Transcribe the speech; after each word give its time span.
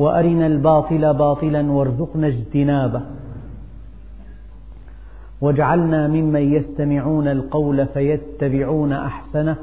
وأرنا 0.00 0.46
الباطل 0.46 1.14
باطلا 1.14 1.72
وارزقنا 1.72 2.26
اجتنابه. 2.26 3.02
واجعلنا 5.40 6.08
ممن 6.08 6.54
يستمعون 6.54 7.28
القول 7.28 7.86
فيتبعون 7.86 8.92
أحسنه 8.92 9.56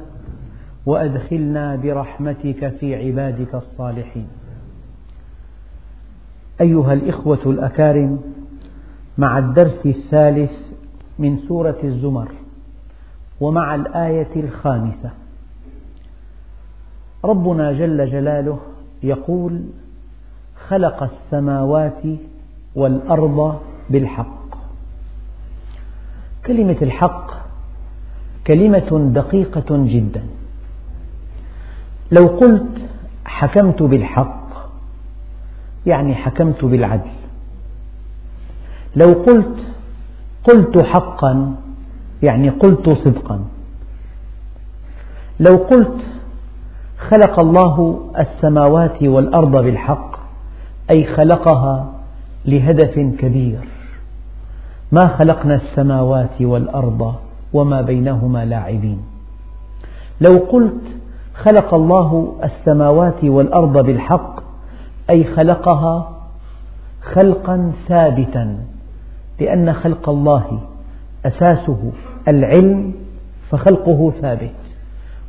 وأدخلنا 0.86 1.76
برحمتك 1.76 2.68
في 2.68 2.94
عبادك 2.94 3.54
الصالحين. 3.54 4.26
أيها 6.60 6.92
الإخوة 6.92 7.40
الأكارم 7.46 8.20
مع 9.18 9.38
الدرس 9.38 9.86
الثالث 9.86 10.52
من 11.18 11.36
سورة 11.36 11.78
الزمر 11.84 12.28
ومع 13.40 13.74
الآية 13.74 14.36
الخامسة 14.36 15.10
ربنا 17.24 17.72
جل 17.72 18.10
جلاله 18.10 18.58
يقول 19.02 19.62
خلق 20.68 21.02
السماوات 21.02 22.02
والأرض 22.74 23.58
بالحق. 23.90 24.38
كلمة 26.46 26.76
الحق 26.82 27.30
كلمة 28.46 29.10
دقيقة 29.14 29.66
جدا. 29.70 30.22
لو 32.12 32.26
قلت 32.26 32.88
حكمت 33.24 33.82
بالحق 33.82 34.48
يعني 35.86 36.14
حكمت 36.14 36.64
بالعدل. 36.64 37.10
لو 38.96 39.12
قلت 39.12 39.56
قلت 40.44 40.78
حقا 40.78 41.54
يعني 42.22 42.48
قلت 42.48 42.88
صدقا. 42.88 43.44
لو 45.40 45.56
قلت 45.56 46.00
خلق 47.08 47.40
الله 47.40 48.00
السماوات 48.18 49.02
والأرض 49.02 49.56
بالحق 49.56 50.17
أي 50.90 51.04
خلقها 51.04 51.86
لهدف 52.46 52.98
كبير. 52.98 53.58
ما 54.92 55.08
خلقنا 55.08 55.54
السماوات 55.54 56.42
والأرض 56.42 57.14
وما 57.52 57.80
بينهما 57.80 58.44
لاعبين. 58.44 58.98
لو 60.20 60.38
قلت 60.38 60.82
خلق 61.34 61.74
الله 61.74 62.34
السماوات 62.44 63.24
والأرض 63.24 63.86
بالحق 63.86 64.40
أي 65.10 65.24
خلقها 65.24 66.10
خلقا 67.02 67.72
ثابتا 67.88 68.58
لأن 69.40 69.72
خلق 69.72 70.08
الله 70.08 70.60
أساسه 71.26 71.92
العلم 72.28 72.92
فخلقه 73.50 74.12
ثابت. 74.20 74.50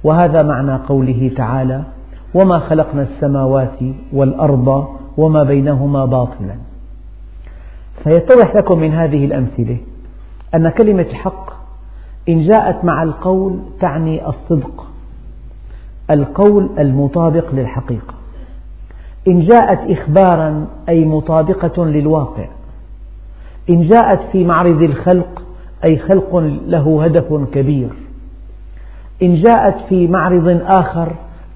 وهذا 0.03 0.43
معنى 0.43 0.75
قوله 0.75 1.31
تعالى 1.37 1.83
وما 2.33 2.59
خلقنا 2.59 3.01
السماوات 3.01 3.79
والأرض 4.13 4.87
وما 5.19 5.43
بينهما 5.43 6.05
باطلا. 6.05 6.55
فيتضح 8.03 8.55
لكم 8.55 8.79
من 8.79 8.93
هذه 8.93 9.25
الأمثلة 9.25 9.77
أن 10.55 10.69
كلمة 10.69 11.13
حق 11.13 11.49
إن 12.29 12.47
جاءت 12.47 12.85
مع 12.85 13.03
القول 13.03 13.59
تعني 13.81 14.27
الصدق 14.27 14.85
القول 16.11 16.69
المطابق 16.79 17.53
للحقيقة. 17.53 18.13
إن 19.27 19.41
جاءت 19.41 19.79
إخبارا 19.91 20.67
أي 20.89 21.05
مطابقة 21.05 21.85
للواقع. 21.85 22.45
إن 23.69 23.87
جاءت 23.87 24.19
في 24.31 24.43
معرض 24.43 24.81
الخلق 24.81 25.41
أي 25.83 25.97
خلق 25.97 26.35
له 26.67 27.05
هدف 27.05 27.33
كبير. 27.53 27.89
إن 29.23 29.35
جاءت 29.35 29.75
في 29.89 30.07
معرض 30.07 30.61
آخر 30.65 31.11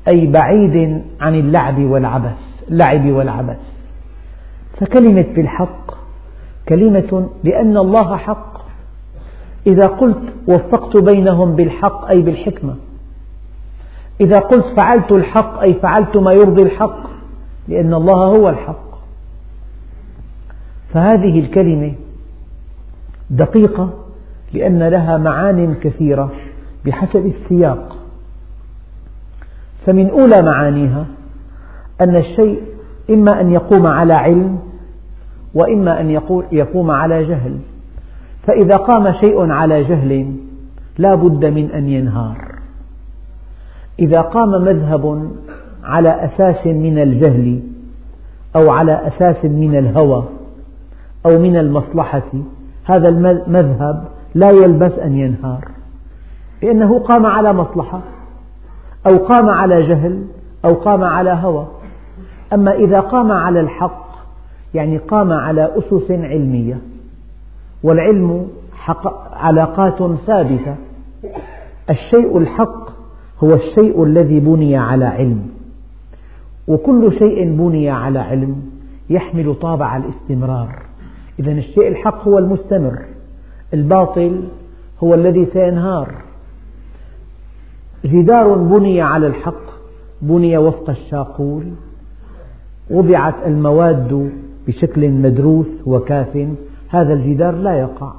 أي 0.07 0.27
بعيد 0.27 1.03
عن 1.21 1.35
اللعب 1.35 1.79
والعبث. 1.79 2.52
اللعب 2.69 3.05
والعبث 3.05 3.57
فكلمة 4.79 5.25
بالحق 5.35 5.93
كلمة 6.69 7.29
لأن 7.43 7.77
الله 7.77 8.17
حق. 8.17 8.53
إذا 9.67 9.87
قلت 9.87 10.33
وفقت 10.47 10.97
بينهم 10.97 11.55
بالحق 11.55 12.07
أي 12.07 12.21
بالحكمة. 12.21 12.75
إذا 14.21 14.39
قلت 14.39 14.65
فعلت 14.77 15.11
الحق 15.11 15.59
أي 15.59 15.73
فعلت 15.73 16.17
ما 16.17 16.31
يرضي 16.31 16.61
الحق 16.61 16.99
لأن 17.67 17.93
الله 17.93 18.25
هو 18.25 18.49
الحق. 18.49 18.93
فهذه 20.93 21.39
الكلمة 21.39 21.93
دقيقة 23.29 23.89
لأن 24.53 24.83
لها 24.83 25.17
معان 25.17 25.75
كثيرة 25.75 26.31
بحسب 26.85 27.25
السياق. 27.25 27.95
فمن 29.85 30.09
أولى 30.09 30.41
معانيها 30.41 31.05
أن 32.01 32.15
الشيء 32.15 32.61
إما 33.09 33.41
أن 33.41 33.51
يقوم 33.51 33.87
على 33.87 34.13
علم 34.13 34.59
وإما 35.53 35.99
أن 36.01 36.09
يقوم 36.51 36.91
على 36.91 37.23
جهل. 37.23 37.57
فإذا 38.47 38.75
قام 38.75 39.13
شيء 39.13 39.51
على 39.51 39.83
جهل 39.83 40.35
لا 40.97 41.15
بد 41.15 41.45
من 41.45 41.71
أن 41.71 41.89
ينهار. 41.89 42.55
إذا 43.99 44.21
قام 44.21 44.49
مذهب 44.49 45.31
على 45.83 46.09
أساس 46.25 46.67
من 46.67 46.99
الجهل 46.99 47.59
أو 48.55 48.69
على 48.69 49.07
أساس 49.07 49.45
من 49.45 49.75
الهوى 49.75 50.23
أو 51.25 51.39
من 51.39 51.57
المصلحة 51.57 52.31
هذا 52.85 53.09
المذهب 53.09 54.03
لا 54.35 54.49
يلبث 54.51 54.99
أن 54.99 55.17
ينهار. 55.17 55.67
لأنه 56.61 56.99
قام 56.99 57.25
على 57.25 57.53
مصلحة 57.53 58.01
أو 59.07 59.17
قام 59.17 59.49
على 59.49 59.81
جهل 59.81 60.23
أو 60.65 60.73
قام 60.73 61.03
على 61.03 61.29
هوى. 61.29 61.67
أما 62.53 62.73
إذا 62.73 62.99
قام 62.99 63.31
على 63.31 63.59
الحق 63.59 64.03
يعني 64.73 64.97
قام 64.97 65.31
على 65.31 65.71
أسس 65.77 66.11
علمية 66.11 66.81
والعلم 67.83 68.47
علاقات 69.33 70.17
ثابتة 70.27 70.75
الشيء 71.89 72.37
الحق 72.37 72.89
هو 73.43 73.53
الشيء 73.53 74.03
الذي 74.03 74.39
بني 74.39 74.77
على 74.77 75.05
علم. 75.05 75.49
وكل 76.67 77.13
شيء 77.19 77.55
بني 77.57 77.89
على 77.89 78.19
علم 78.19 78.61
يحمل 79.09 79.55
طابع 79.55 79.97
الاستمرار. 79.97 80.81
إذا 81.39 81.51
الشيء 81.51 81.87
الحق 81.87 82.27
هو 82.27 82.37
المستمر 82.37 82.99
الباطل 83.73 84.43
هو 85.03 85.13
الذي 85.13 85.45
سينهار. 85.45 86.15
جدار 88.05 88.53
بني 88.53 89.01
على 89.01 89.27
الحق 89.27 89.63
بني 90.21 90.57
وفق 90.57 90.89
الشاقول. 90.89 91.63
وضعت 92.89 93.35
المواد 93.45 94.31
بشكل 94.67 95.09
مدروس 95.09 95.67
وكاف 95.85 96.47
هذا 96.89 97.13
الجدار 97.13 97.55
لا 97.55 97.79
يقع. 97.79 98.13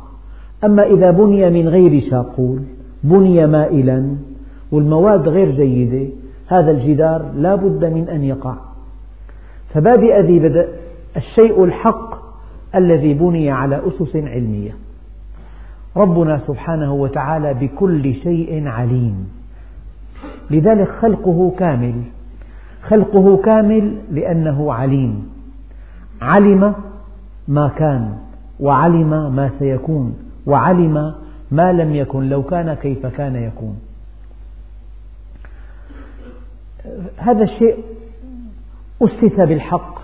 أما 0.64 0.86
إذا 0.86 1.10
بني 1.10 1.50
من 1.50 1.69
غير 1.69 2.10
شاقول 2.10 2.60
بني 3.03 3.47
مائلا 3.47 4.16
والمواد 4.72 5.28
غير 5.28 5.50
جيدة 5.50 6.12
هذا 6.47 6.70
الجدار 6.70 7.30
لا 7.36 7.54
بد 7.54 7.84
من 7.84 8.08
أن 8.08 8.24
يقع. 8.24 8.54
فبادئ 9.69 10.20
ذي 10.20 10.38
بدء 10.38 10.68
الشيء 11.16 11.65
الحق 11.65 12.15
الذي 12.74 13.15
بني 13.15 13.50
على 13.50 13.80
أسس 13.89 14.16
علمية. 14.16 14.77
ربنا 15.97 16.41
سبحانه 16.47 16.94
وتعالى 16.94 17.54
بكل 17.54 18.15
شيء 18.15 18.68
عليم. 18.68 19.28
لذلك 20.50 20.89
خلقه 20.89 21.53
كامل. 21.59 21.94
خلقه 22.89 23.36
كامل 23.36 23.98
لأنه 24.10 24.72
عليم. 24.72 25.28
علم 26.22 26.75
ما 27.48 27.69
كان 27.69 28.16
وعلم 28.60 29.34
ما 29.36 29.51
سيكون 29.59 30.16
وعلم 30.47 31.15
ما 31.51 31.72
لم 31.72 31.95
يكن 31.95 32.28
لو 32.28 32.42
كان 32.42 32.75
كيف 32.75 33.07
كان 33.07 33.36
يكون. 33.36 33.78
هذا 37.16 37.45
الشيء 37.45 37.77
أسس 39.03 39.41
بالحق 39.41 39.98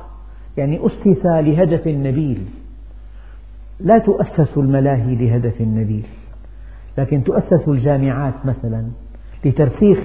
يعني 0.57 0.87
أسس 0.87 1.27
لهدف 1.27 1.87
نبيل. 1.87 2.45
لا 3.81 3.99
تؤسس 3.99 4.59
الملاهي 4.59 5.15
لهدف 5.15 5.61
نبيل 5.61 6.07
لكن 6.99 7.25
تؤسس 7.25 7.69
الجامعات 7.69 8.35
مثلا 8.45 8.85
لترسيخ 9.45 9.99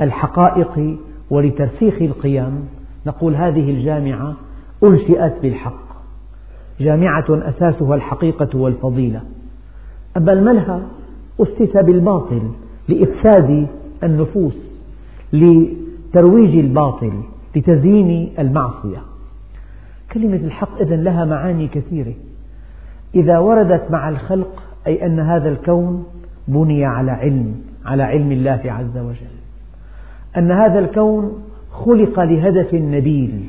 الحقائق 0.00 0.98
ولترسيخ 1.30 2.02
القيم 2.02 2.68
نقول 3.06 3.34
هذه 3.34 3.70
الجامعة 3.70 4.34
أنشئت 4.84 5.34
بالحق. 5.42 5.86
جامعة 6.80 7.24
أساسها 7.30 7.94
الحقيقة 7.94 8.58
والفضيلة. 8.58 9.20
أما 10.16 10.32
الملهى 10.32 10.80
أسس 11.40 11.76
بالباطل 11.76 12.42
لإفساد 12.88 13.66
النفوس 14.04 14.56
لترويج 15.32 16.58
الباطل 16.58 17.12
لتزيين 17.56 18.32
المعصية. 18.38 18.98
كلمة 20.12 20.36
الحق 20.36 20.80
إذن 20.80 21.04
لها 21.04 21.24
معاني 21.24 21.68
كثيرة. 21.68 22.14
إذا 23.14 23.38
وردت 23.38 23.90
مع 23.90 24.08
الخلق 24.08 24.62
أي 24.86 25.06
أن 25.06 25.20
هذا 25.20 25.48
الكون 25.48 26.04
بني 26.48 26.84
على 26.84 27.10
علم 27.10 27.54
على 27.86 28.02
علم 28.02 28.32
الله 28.32 28.60
عز 28.64 28.98
وجل. 28.98 29.35
أن 30.36 30.50
هذا 30.50 30.78
الكون 30.78 31.42
خلق 31.72 32.20
لهدف 32.20 32.74
نبيل 32.74 33.44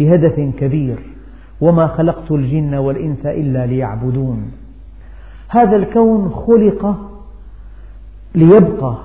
لهدف 0.00 0.40
كبير 0.58 0.96
وما 1.60 1.86
خلقت 1.86 2.30
الجن 2.30 2.74
والإنس 2.74 3.26
إلا 3.26 3.66
ليعبدون. 3.66 4.52
هذا 5.48 5.76
الكون 5.76 6.30
خلق 6.30 6.96
ليبقى 8.34 8.96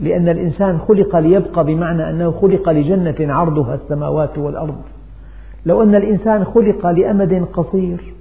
لأن 0.00 0.28
الإنسان 0.28 0.78
خلق 0.78 1.16
ليبقى 1.16 1.64
بمعنى 1.64 2.10
أنه 2.10 2.30
خلق 2.30 2.68
لجنة 2.68 3.32
عرضها 3.32 3.74
السماوات 3.74 4.38
والأرض. 4.38 4.80
لو 5.66 5.82
أن 5.82 5.94
الإنسان 5.94 6.44
خلق 6.44 6.86
لأمد 6.86 7.46
قصير 7.52 8.14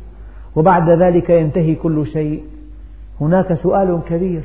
وبعد 0.56 0.90
ذلك 0.90 1.30
ينتهي 1.30 1.76
كل 1.76 2.08
شيء 2.08 2.44
هناك 3.22 3.54
سؤال 3.64 4.00
كبير. 4.10 4.44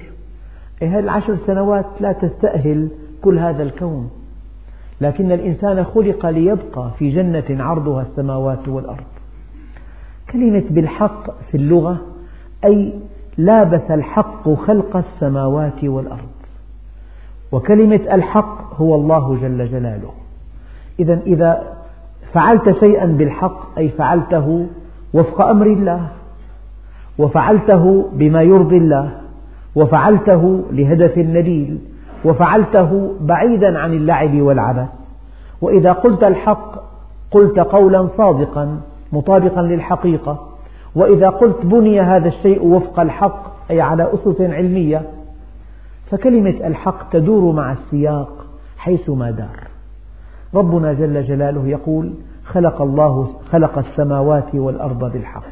هل 0.83 0.99
العشر 0.99 1.37
سنوات 1.47 1.87
لا 2.01 2.13
تستأهل 2.13 2.89
كل 3.23 3.39
هذا 3.39 3.63
الكون. 3.63 4.11
لكن 5.01 5.33
الإنسان 5.33 5.85
خلق 5.85 6.27
ليبقى 6.27 6.91
في 6.99 7.11
جنة 7.11 7.45
عرضها 7.65 8.03
السماوات 8.03 8.69
والأرض. 8.69 9.05
كلمة 10.33 10.65
بالحق 10.71 11.31
في 11.51 11.57
اللغة 11.57 12.01
أي 12.65 12.93
لابس 13.39 13.91
الحق 13.91 14.55
خلق 14.55 14.97
السماوات 14.97 15.85
والأرض. 15.85 16.29
وكلمة 17.53 18.01
الحق 18.13 18.81
هو 18.81 18.95
الله 18.95 19.39
جل 19.43 19.69
جلاله. 19.69 20.11
إذا 21.01 21.21
إذا 21.27 21.73
فعلت 22.33 22.79
شيئا 22.81 23.07
بالحق 23.07 23.79
أي 23.79 23.89
فعلته 23.89 24.67
وفق 25.15 25.41
أمر 25.41 25.67
الله 25.67 26.09
وفعلته 27.19 28.11
بما 28.13 28.43
يرضي 28.43 28.77
الله 28.77 29.11
وفعلته 29.75 30.63
لهدف 30.71 31.19
نبيل 31.19 31.79
وفعلته 32.25 33.15
بعيدا 33.21 33.79
عن 33.79 33.93
اللعب 33.93 34.35
والعبث. 34.35 34.89
وإذا 35.61 35.93
قلت 35.93 36.25
الحق 36.25 36.75
قلت 37.31 37.59
قولا 37.59 38.09
صادقا 38.17 38.81
مطابقا 39.13 39.63
للحقيقة. 39.63 40.49
وإذا 40.95 41.29
قلت 41.29 41.67
بني 41.67 42.01
هذا 42.01 42.29
الشيء 42.29 42.65
وفق 42.65 43.01
الحق 43.01 43.71
أي 43.71 43.81
على 43.81 44.09
أسس 44.15 44.41
علمية 44.41 45.03
فكلمة 46.11 46.67
الحق 46.67 47.11
تدور 47.11 47.53
مع 47.55 47.73
السياق 47.73 48.47
حيثما 48.79 49.31
دار. 49.31 49.69
ربنا 50.55 50.93
جل 50.93 51.25
جلاله 51.25 51.69
يقول 51.69 52.13
خلق 52.45 52.83
الله 52.83 53.31
خلق 53.53 53.79
السماوات 53.79 54.55
والأرض 54.55 55.13
بالحق. 55.13 55.45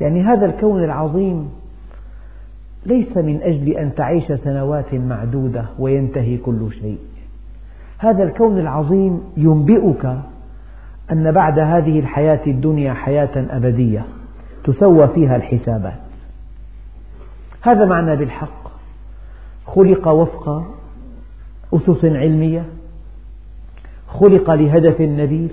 يعني 0.00 0.22
هذا 0.22 0.46
الكون 0.46 0.84
العظيم 0.84 1.50
ليس 2.86 3.16
من 3.16 3.40
أجل 3.42 3.68
أن 3.68 3.94
تعيش 3.94 4.32
سنوات 4.32 4.94
معدودة 4.94 5.64
وينتهي 5.78 6.36
كل 6.36 6.72
شيء. 6.72 6.98
هذا 7.98 8.22
الكون 8.22 8.58
العظيم 8.58 9.20
ينبئك 9.36 10.04
أن 11.12 11.32
بعد 11.32 11.58
هذه 11.58 11.98
الحياة 11.98 12.40
الدنيا 12.46 12.94
حياة 12.94 13.46
أبدية 13.50 14.04
تسوى 14.64 15.08
فيها 15.08 15.36
الحسابات. 15.36 16.00
هذا 17.62 17.84
معنى 17.84 18.16
بالحق. 18.16 18.70
خلق 19.66 20.08
وفق 20.08 20.64
أسس 21.74 22.04
علمية. 22.04 22.64
خلق 24.08 24.50
لهدف 24.50 25.00
نبيل. 25.00 25.50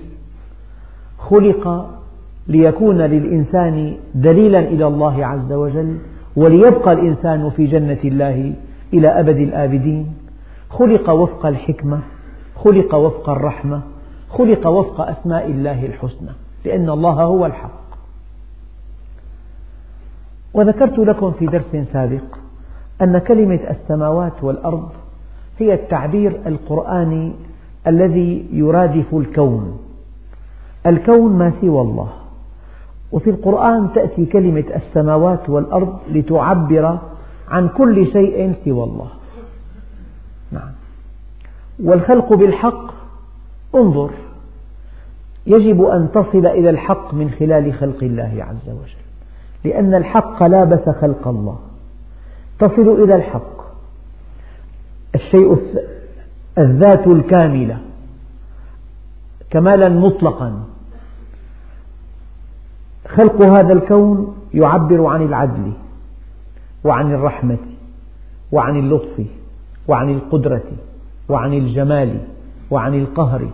خلق 1.18 1.94
ليكون 2.48 2.98
للإنسان 2.98 3.96
دليلا 4.14 4.58
إلى 4.58 4.86
الله 4.86 5.26
عز 5.26 5.52
وجل. 5.52 5.98
وليبقى 6.38 6.92
الإنسان 6.92 7.50
في 7.50 7.66
جنة 7.66 7.98
الله 8.04 8.52
إلى 8.94 9.08
أبد 9.08 9.36
الآبدين. 9.36 10.14
خلق 10.70 11.10
وفق 11.10 11.46
الحكمة 11.46 12.00
خلق 12.56 12.94
وفق 12.94 13.30
الرحمة 13.30 13.80
خلق 14.30 14.66
وفق 14.66 15.00
أسماء 15.00 15.46
الله 15.46 15.86
الحسنى 15.86 16.30
لأن 16.64 16.90
الله 16.90 17.22
هو 17.22 17.46
الحق. 17.46 17.80
وذكرت 20.54 20.98
لكم 20.98 21.30
في 21.30 21.46
درس 21.46 21.76
سابق 21.92 22.24
أن 23.02 23.18
كلمة 23.18 23.60
السماوات 23.70 24.32
والأرض 24.42 24.88
هي 25.58 25.74
التعبير 25.74 26.40
القرآني 26.46 27.32
الذي 27.86 28.46
يرادف 28.52 29.14
الكون. 29.14 29.78
الكون 30.86 31.32
ما 31.32 31.52
سوى 31.60 31.80
الله. 31.80 32.08
وفي 33.12 33.30
القرآن 33.30 33.92
تأتي 33.94 34.26
كلمة 34.26 34.64
السماوات 34.74 35.50
والأرض 35.50 35.98
لتعبر 36.10 36.98
عن 37.48 37.68
كل 37.68 38.06
شيء 38.12 38.54
سوى 38.64 38.84
الله. 38.84 39.08
نعم. 40.52 40.70
والخلق 41.84 42.32
بالحق 42.32 42.90
انظر. 43.74 44.10
يجب 45.46 45.82
أن 45.82 46.08
تصل 46.14 46.46
إلى 46.46 46.70
الحق 46.70 47.14
من 47.14 47.30
خلال 47.30 47.74
خلق 47.74 48.02
الله 48.02 48.46
عز 48.48 48.68
وجل. 48.68 48.98
لأن 49.64 49.94
الحق 49.94 50.42
لابس 50.42 50.88
خلق 50.88 51.28
الله. 51.28 51.58
تصل 52.58 53.02
إلى 53.02 53.14
الحق. 53.14 53.58
الشيء 55.14 55.58
الذات 56.58 57.06
الكاملة. 57.06 57.78
كمالا 59.50 59.88
مطلقا. 59.88 60.64
خلق 63.16 63.42
هذا 63.42 63.72
الكون 63.72 64.36
يعبر 64.54 65.06
عن 65.06 65.22
العدل 65.22 65.72
وعن 66.84 67.12
الرحمة 67.12 67.58
وعن 68.52 68.76
اللطف 68.76 69.22
وعن 69.88 70.10
القدرة 70.10 70.64
وعن 71.28 71.54
الجمال 71.54 72.20
وعن 72.70 72.94
القهر. 72.94 73.50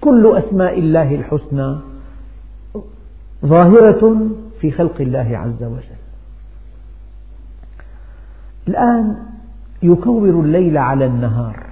كل 0.00 0.36
أسماء 0.36 0.78
الله 0.78 1.14
الحسنى 1.14 1.76
ظاهرة 3.46 4.26
في 4.60 4.70
خلق 4.70 5.00
الله 5.00 5.38
عز 5.38 5.62
وجل. 5.64 6.00
الآن 8.68 9.16
يكور 9.82 10.28
الليل 10.28 10.78
على 10.78 11.06
النهار. 11.06 11.66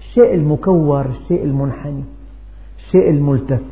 الشيء 0.00 0.34
المكور 0.34 1.06
الشيء 1.06 1.44
المنحني 1.44 2.04
الشيء 2.78 3.10
الملتف. 3.10 3.62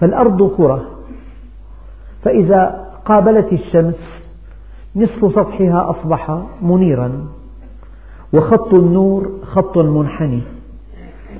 فالأرض 0.00 0.50
كرة. 0.56 0.99
فإذا 2.22 2.86
قابلت 3.04 3.52
الشمس 3.52 3.98
نصف 4.96 5.34
سطحها 5.34 5.90
أصبح 5.90 6.42
منيرا 6.62 7.26
وخط 8.32 8.74
النور 8.74 9.30
خط 9.42 9.78
منحني. 9.78 10.42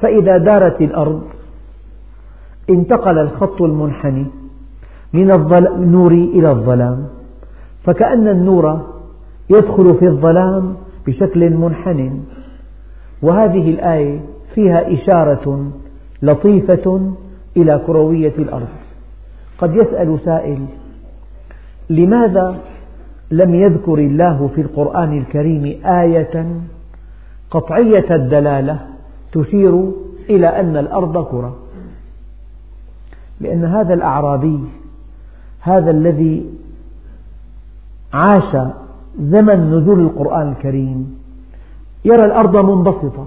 فإذا 0.00 0.36
دارت 0.36 0.80
الأرض 0.80 1.22
انتقل 2.70 3.18
الخط 3.18 3.62
المنحني 3.62 4.26
من 5.12 5.30
النور 5.30 6.12
إلى 6.12 6.50
الظلام. 6.50 7.06
فكأن 7.84 8.28
النور 8.28 8.80
يدخل 9.50 9.94
في 9.94 10.06
الظلام 10.06 10.76
بشكل 11.06 11.50
منحن 11.50 12.20
وهذه 13.22 13.70
الآية 13.70 14.20
فيها 14.54 14.94
إشارة 14.94 15.70
لطيفة 16.22 17.12
إلى 17.56 17.80
كروية 17.86 18.34
الأرض. 18.38 18.79
قد 19.60 19.74
يسأل 19.74 20.18
سائل 20.24 20.66
لماذا 21.90 22.58
لم 23.30 23.54
يذكر 23.54 23.94
الله 23.94 24.50
في 24.54 24.60
القرآن 24.60 25.18
الكريم 25.18 25.86
آية 25.86 26.60
قطعية 27.50 28.06
الدلالة 28.10 28.78
تشير 29.32 29.90
إلى 30.30 30.46
أن 30.46 30.76
الأرض 30.76 31.24
كرة؟ 31.24 31.56
لأن 33.40 33.64
هذا 33.64 33.94
الأعرابي 33.94 34.60
هذا 35.60 35.90
الذي 35.90 36.50
عاش 38.12 38.56
زمن 39.20 39.70
نزول 39.70 40.00
القرآن 40.00 40.48
الكريم 40.52 41.20
يرى 42.04 42.24
الأرض 42.24 42.56
منبسطة. 42.56 43.26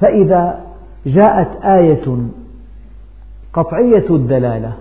فإذا 0.00 0.64
جاءت 1.06 1.64
آية 1.64 2.18
قطعية 3.52 4.06
الدلالة. 4.10 4.72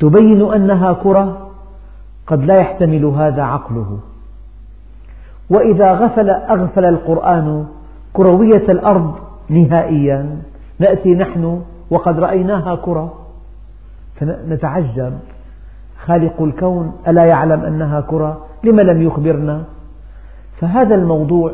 تبين 0.00 0.52
أنها 0.52 0.92
كرة 0.92 1.50
قد 2.26 2.44
لا 2.44 2.56
يحتمل 2.56 3.04
هذا 3.04 3.42
عقله. 3.42 3.98
وإذا 5.50 5.92
غفل 5.92 6.30
أغفل 6.30 6.84
القرآن 6.84 7.66
كروية 8.12 8.64
الأرض 8.68 9.14
نهائيا 9.48 10.42
نأتي 10.78 11.14
نحن 11.14 11.62
وقد 11.90 12.20
رأيناها 12.20 12.74
كرة. 12.74 13.14
فنتعجب. 14.14 15.12
خالق 16.04 16.42
الكون 16.42 16.92
ألا 17.08 17.24
يعلم 17.24 17.64
أنها 17.64 18.00
كرة؟ 18.00 18.46
لم 18.64 18.80
لم 18.80 19.02
يخبرنا؟ 19.02 19.64
فهذا 20.60 20.94
الموضوع 20.94 21.52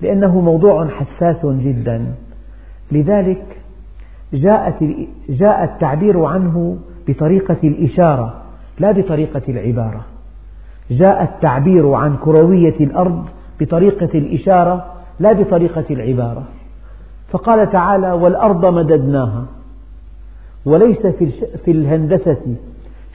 لأنه 0.00 0.40
موضوع 0.40 0.88
حساس 0.88 1.46
جدا. 1.46 2.14
لذلك 2.92 3.57
جاء 4.32 5.64
التعبير 5.64 6.24
عنه 6.24 6.76
بطريقة 7.08 7.56
الإشارة 7.64 8.34
لا 8.78 8.92
بطريقة 8.92 9.42
العبارة. 9.48 10.00
جاء 10.90 11.22
التعبير 11.22 11.92
عن 11.92 12.16
كروية 12.16 12.76
الأرض 12.80 13.24
بطريقة 13.60 14.18
الإشارة 14.18 14.86
لا 15.20 15.32
بطريقة 15.32 15.84
العبارة. 15.90 16.42
فقال 17.30 17.70
تعالى 17.70 18.12
والأرض 18.12 18.66
مددناها 18.66 19.44
وليس 20.64 21.06
في 21.64 21.70
الهندسة 21.70 22.54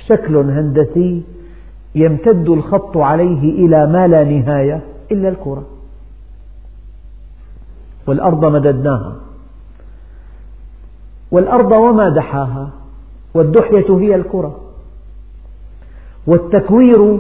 شكل 0.07 0.35
هندسي 0.37 1.23
يمتد 1.95 2.49
الخط 2.49 2.97
عليه 2.97 3.65
إلى 3.65 3.87
ما 3.87 4.07
لا 4.07 4.23
نهاية 4.23 4.81
إلا 5.11 5.29
الكرة. 5.29 5.63
والأرض 8.07 8.45
مددناها. 8.45 9.15
والأرض 11.33 11.71
وما 11.71 12.09
دحاها 12.09 12.69
والدحية 13.33 13.97
هي 13.99 14.15
الكرة. 14.15 14.59
والتكوير 16.27 17.19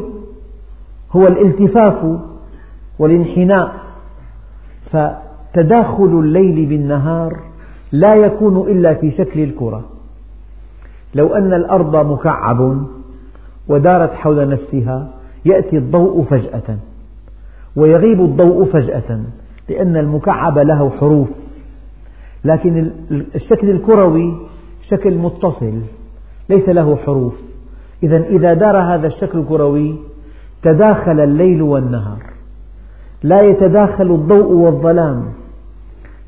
هو 1.11 1.27
الالتفاف 1.27 2.19
والانحناء. 2.99 3.73
فتداخل 4.91 6.19
الليل 6.23 6.65
بالنهار 6.65 7.39
لا 7.91 8.15
يكون 8.15 8.71
إلا 8.71 8.93
في 8.93 9.11
شكل 9.11 9.39
الكرة. 9.43 9.83
لو 11.15 11.35
أن 11.35 11.53
الأرض 11.53 11.95
مكعب 12.11 12.77
ودارت 13.67 14.13
حول 14.13 14.49
نفسها 14.49 15.07
يأتي 15.45 15.77
الضوء 15.77 16.23
فجأة 16.23 16.77
ويغيب 17.75 18.21
الضوء 18.21 18.65
فجأة 18.65 19.19
لأن 19.69 19.97
المكعب 19.97 20.57
له 20.57 20.89
حروف. 20.99 21.27
لكن 22.45 22.91
الشكل 23.35 23.69
الكروي 23.69 24.37
شكل 24.89 25.17
متصل 25.17 25.81
ليس 26.49 26.69
له 26.69 26.95
حروف. 26.95 27.33
إذا 28.03 28.23
إذا 28.23 28.53
دار 28.53 28.77
هذا 28.77 29.07
الشكل 29.07 29.39
الكروي 29.39 29.95
تداخل 30.63 31.19
الليل 31.19 31.61
والنهار. 31.61 32.23
لا 33.23 33.41
يتداخل 33.41 34.11
الضوء 34.11 34.51
والظلام 34.51 35.25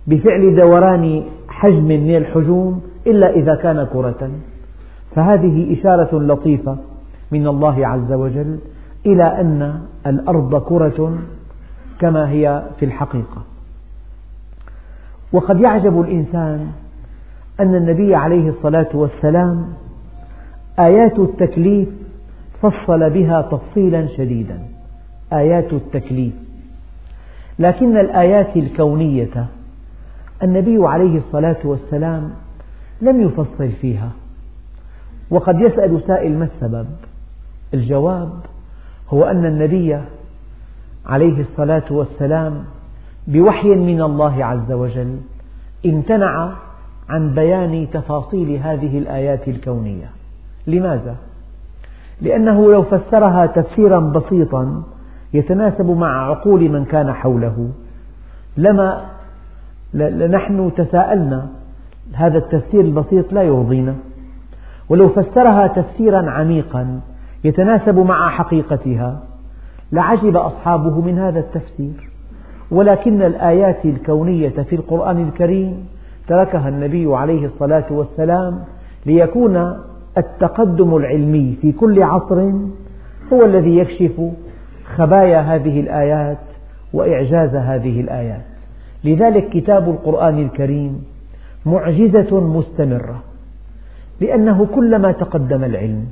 بفعل 0.08 0.56
دوران 0.56 1.24
حجم 1.48 1.86
من 1.86 2.16
الحجوم 2.16 2.82
إلا 3.08 3.30
إذا 3.30 3.56
كان 3.56 3.88
كرة. 3.94 4.32
فهذه 5.16 5.80
إشارة 5.80 6.20
لطيفة 6.20 6.78
من 7.32 7.48
الله 7.48 7.88
عز 7.88 8.12
وجل 8.14 8.58
إلى 9.06 9.24
أن 9.24 9.80
الأرض 10.08 10.62
كرة 10.62 11.18
كما 12.00 12.30
هي 12.30 12.64
في 12.80 12.86
الحقيقة. 12.86 13.55
وقد 15.36 15.60
يعجب 15.60 16.02
الإنسان 16.02 16.72
أن 17.60 17.76
النبي 17.76 18.16
عليه 18.16 18.50
الصلاة 18.50 18.88
والسلام 18.94 19.68
آيات 20.80 21.20
التكليف 21.20 21.90
فصل 22.62 23.10
بها 23.10 23.42
تفصيلا 23.42 24.08
شديدا. 24.08 24.60
آيات 25.34 25.74
التكليف. 25.74 26.34
لكن 27.60 27.98
الآيات 27.98 28.58
الكونية 28.58 29.46
النبي 30.44 30.88
عليه 30.88 31.18
الصلاة 31.18 31.58
والسلام 31.64 32.32
لم 33.02 33.22
يفصل 33.22 33.70
فيها. 33.82 34.10
وقد 35.30 35.62
يسأل 35.62 36.02
سائل 36.08 36.40
ما 36.40 36.46
السبب؟ 36.46 36.88
الجواب 37.74 38.30
هو 39.10 39.24
أن 39.24 39.46
النبي 39.46 40.00
عليه 41.06 41.42
الصلاة 41.42 41.84
والسلام 41.90 42.64
بوحي 43.28 43.76
من 43.76 44.02
الله 44.02 44.46
عز 44.46 44.72
وجل 44.72 45.18
امتنع 45.86 46.52
عن 47.10 47.34
بيان 47.34 47.88
تفاصيل 47.94 48.60
هذه 48.64 48.98
الآيات 48.98 49.48
الكونية. 49.48 50.10
لماذا؟ 50.68 51.16
لأنه 52.22 52.72
لو 52.72 52.84
فسرها 52.84 53.46
تفسيرا 53.46 54.00
بسيطا 54.00 54.84
يتناسب 55.34 55.86
مع 55.86 56.30
عقول 56.30 56.70
من 56.70 56.86
كان 56.86 57.14
حوله. 57.14 57.70
لما 58.58 59.06
نحن 60.30 60.72
تساءلنا 60.78 61.48
هذا 62.14 62.38
التفسير 62.38 62.82
البسيط 62.82 63.34
لا 63.34 63.44
يرضينا. 63.44 63.96
ولو 64.90 65.10
فسرها 65.10 65.68
تفسيرا 65.68 66.32
عميقا 66.32 67.00
يتناسب 67.44 68.00
مع 68.00 68.30
حقيقتها 68.30 69.20
لعجب 69.92 70.38
أصحابه 70.38 71.02
من 71.02 71.20
هذا 71.20 71.40
التفسير. 71.40 72.15
ولكن 72.72 73.22
الآيات 73.22 73.86
الكونية 73.86 74.50
في 74.50 74.76
القرآن 74.76 75.28
الكريم 75.28 75.88
تركها 76.28 76.70
النبي 76.70 77.16
عليه 77.16 77.46
الصلاة 77.46 77.86
والسلام 77.92 78.60
ليكون 79.06 79.78
التقدم 80.18 80.96
العلمي 80.96 81.58
في 81.62 81.72
كل 81.72 82.04
عصر 82.04 82.52
هو 83.34 83.46
الذي 83.46 83.78
يكشف 83.78 84.22
خبايا 84.96 85.40
هذه 85.40 85.80
الآيات 85.80 86.38
وإعجاز 86.94 87.56
هذه 87.56 88.02
الآيات. 88.02 88.46
لذلك 89.04 89.50
كتاب 89.50 89.90
القرآن 89.90 90.40
الكريم 90.40 91.04
معجزة 91.66 92.40
مستمرة 92.42 93.24
لأنه 94.22 94.68
كلما 94.76 95.12
تقدم 95.12 95.64
العلم 95.64 96.06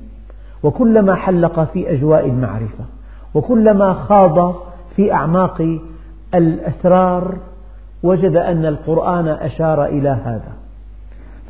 وكلما 0.64 1.16
حلق 1.16 1.64
في 1.74 1.94
أجواء 1.94 2.26
المعرفة 2.26 2.86
وكلما 3.34 3.94
خاض 3.94 4.56
في 4.96 5.14
أعماق 5.14 5.80
الأسرار 6.36 7.38
وجد 8.04 8.36
أن 8.36 8.66
القرآن 8.66 9.28
أشار 9.28 9.86
إلى 9.86 10.10
هذا. 10.10 10.52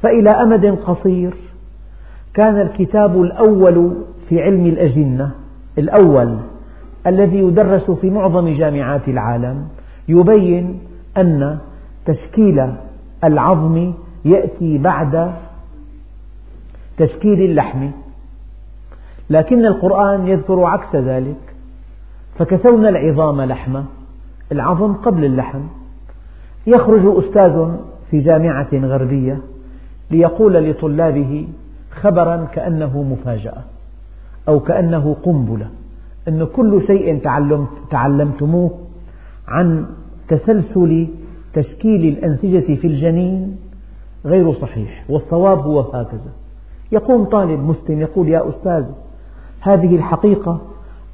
فإلى 0.02 0.30
أمد 0.30 0.66
قصير 0.66 1.34
كان 2.34 2.62
الكتاب 2.62 3.22
الأول 3.22 3.96
في 4.30 4.42
علم 4.42 4.66
الأجنة 4.66 5.32
الأول 5.78 6.38
الذي 7.08 7.38
يدرس 7.38 7.92
في 7.92 8.10
معظم 8.10 8.50
جامعات 8.50 9.08
العالم. 9.08 9.68
يبين 10.08 10.80
أن 11.18 11.58
تشكيل 12.06 12.74
العظم 13.24 13.94
يأتي 14.26 14.78
بعد 14.78 15.34
تشكيل 16.98 17.42
اللحم. 17.42 17.90
لكن 19.30 19.66
القرآن 19.66 20.28
يذكر 20.28 20.64
عكس 20.64 20.96
ذلك. 20.96 21.56
فكسونا 22.40 22.90
العظام 22.90 23.42
لحما 23.42 23.86
العظم 24.54 24.94
قبل 24.94 25.26
اللحم 25.26 25.62
يخرج 26.68 27.24
أستاذ 27.24 27.72
في 28.12 28.20
جامعة 28.20 28.70
غربية 28.74 29.40
ليقول 30.12 30.70
لطلابه 30.70 31.48
خبرا 31.92 32.48
كأنه 32.54 33.04
مفاجأة 33.04 33.62
أو 34.48 34.60
كأنه 34.60 35.16
قنبلة 35.24 35.68
أن 36.28 36.44
كل 36.44 36.82
شيء 36.88 37.22
تعلمتموه 37.92 38.72
عن 39.48 39.86
تسلسل 40.28 41.08
تشكيل 41.54 42.18
الأنسجة 42.18 42.76
في 42.76 42.88
الجنين 42.88 43.58
غير 44.26 44.54
صحيح 44.54 45.06
والصواب 45.10 45.60
هو 45.60 45.80
هكذا. 45.80 46.32
يقوم 46.92 47.24
طالب 47.24 47.60
مسلم 47.60 48.02
يقول 48.02 48.30
يا 48.30 48.50
أستاذ 48.50 48.86
هذه 49.62 49.96
الحقيقة 49.96 50.62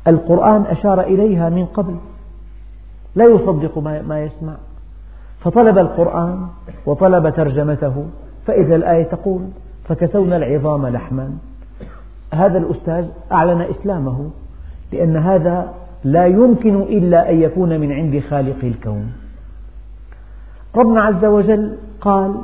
القرآن 0.08 0.62
أشار 0.62 1.02
إليها 1.02 1.50
من 1.50 1.66
قبل. 1.66 1.96
لا 3.16 3.26
يصدق 3.26 3.78
ما 4.08 4.24
يسمع. 4.24 4.54
فطلب 5.40 5.78
القرآن 5.78 6.48
وطلب 6.86 7.30
ترجمته 7.30 8.06
فإذا 8.46 8.76
الآية 8.76 9.04
تقول 9.04 9.42
فكسونا 9.88 10.38
العظام 10.38 10.88
لحما. 10.88 11.32
هذا 12.34 12.58
الأستاذ 12.58 13.08
أعلن 13.32 13.62
إسلامه 13.62 14.30
لأن 14.92 15.18
هذا 15.18 15.74
لا 16.04 16.26
يمكن 16.26 16.82
إلا 16.82 17.30
أن 17.30 17.42
يكون 17.42 17.80
من 17.80 17.92
عند 17.92 18.24
خالق 18.30 18.64
الكون. 18.64 19.12
ربنا 20.76 21.02
عز 21.02 21.26
وجل 21.26 21.78
قال 22.02 22.36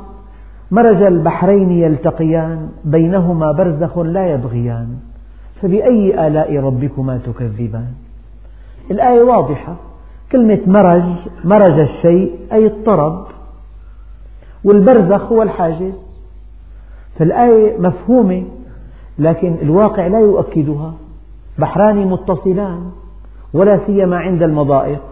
مرج 0.70 1.02
البحرين 1.02 1.70
يلتقيان 1.70 2.68
بينهما 2.84 3.52
برزخ 3.52 3.98
لا 3.98 4.26
يبغيان 4.26 4.96
فبأي 5.62 6.26
آلاء 6.26 6.56
ربكما 6.56 7.18
تكذبان؟ 7.18 7.92
الآية 8.90 9.22
واضحة. 9.22 9.76
كلمة 10.32 10.60
مرج 10.66 11.04
مرج 11.44 11.78
الشيء 11.78 12.38
أي 12.52 12.66
اضطرب 12.66 13.26
والبرزخ 14.64 15.22
هو 15.32 15.42
الحاجز. 15.42 16.00
فالآية 17.18 17.78
مفهومة 17.78 18.44
لكن 19.18 19.56
الواقع 19.62 20.06
لا 20.06 20.20
يؤكدها. 20.20 20.94
بحران 21.58 22.06
متصلان 22.06 22.90
ولا 23.54 23.86
سيما 23.86 24.16
عند 24.16 24.42
المضائق. 24.42 25.02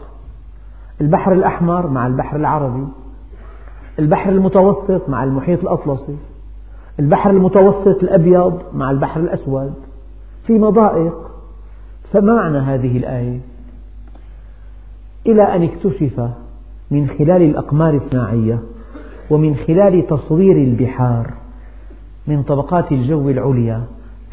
البحر 1.01 1.33
الأحمر 1.33 1.87
مع 1.87 2.07
البحر 2.07 2.37
العربي. 2.37 2.87
البحر 3.99 4.31
المتوسط 4.31 5.09
مع 5.09 5.25
المحيط 5.25 5.61
الأطلسي. 5.61 6.17
البحر 7.01 7.31
المتوسط 7.31 8.03
الأبيض 8.03 8.63
مع 8.75 8.91
البحر 8.91 9.21
الأسود. 9.21 9.75
في 10.47 10.59
مضائق. 10.59 11.15
فما 12.13 12.35
معنى 12.35 12.59
هذه 12.59 12.97
الآية؟ 12.97 13.54
إلى 15.27 15.43
أن 15.43 15.63
اكتشف 15.63 16.31
من 16.91 17.09
خلال 17.09 17.43
الأقمار 17.43 17.95
الصناعية 17.97 18.59
ومن 19.31 19.57
خلال 19.57 20.07
تصوير 20.07 20.57
البحار 20.57 21.35
من 22.27 22.43
طبقات 22.43 22.93
الجو 22.93 23.31
العليا 23.31 23.83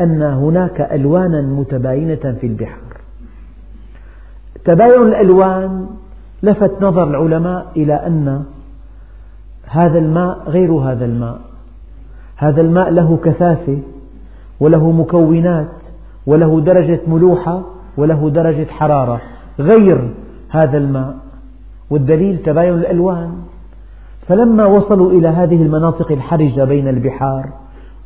أن 0.02 0.22
هناك 0.22 0.82
ألوانا 0.82 1.42
متباينة 1.42 2.38
في 2.42 2.48
البحار. 2.48 2.98
تباين 4.66 5.02
الألوان 5.02 5.88
لفت 6.44 6.82
نظر 6.82 7.04
العلماء 7.04 7.72
إلى 7.76 7.94
أن 7.94 8.44
هذا 9.66 10.00
الماء 10.00 10.50
غير 10.50 10.72
هذا 10.72 11.06
الماء. 11.06 11.40
هذا 12.38 12.62
الماء 12.62 12.90
له 12.90 13.20
كثافة 13.24 13.80
وله 14.60 14.92
مكونات 14.92 15.72
وله 16.26 16.62
درجة 16.62 17.00
ملوحة 17.08 17.62
وله 17.98 18.30
درجة 18.30 18.66
حرارة 18.66 19.22
غير 19.60 20.10
هذا 20.52 20.78
الماء 20.78 21.16
والدليل 21.90 22.38
تباين 22.38 22.74
الألوان. 22.74 23.32
فلما 24.28 24.66
وصلوا 24.66 25.12
إلى 25.12 25.28
هذه 25.28 25.62
المناطق 25.62 26.12
الحرجة 26.12 26.64
بين 26.64 26.88
البحار 26.88 27.50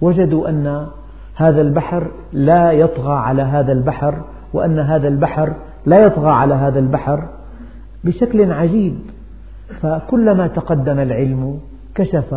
وجدوا 0.02 0.50
أن 0.50 0.88
هذا 1.36 1.62
البحر 1.62 2.12
لا 2.34 2.72
يطغى 2.72 3.14
على 3.14 3.42
هذا 3.42 3.72
البحر 3.72 4.24
وأن 4.54 4.80
هذا 4.80 5.08
البحر 5.08 5.56
لا 5.86 6.00
يطغى 6.00 6.30
على 6.30 6.54
هذا 6.54 6.80
البحر 6.80 7.28
بشكل 8.04 8.52
عجيب. 8.52 9.00
فكلما 9.82 10.48
تقدم 10.48 11.00
العلم 11.00 11.60
كشف 11.96 12.36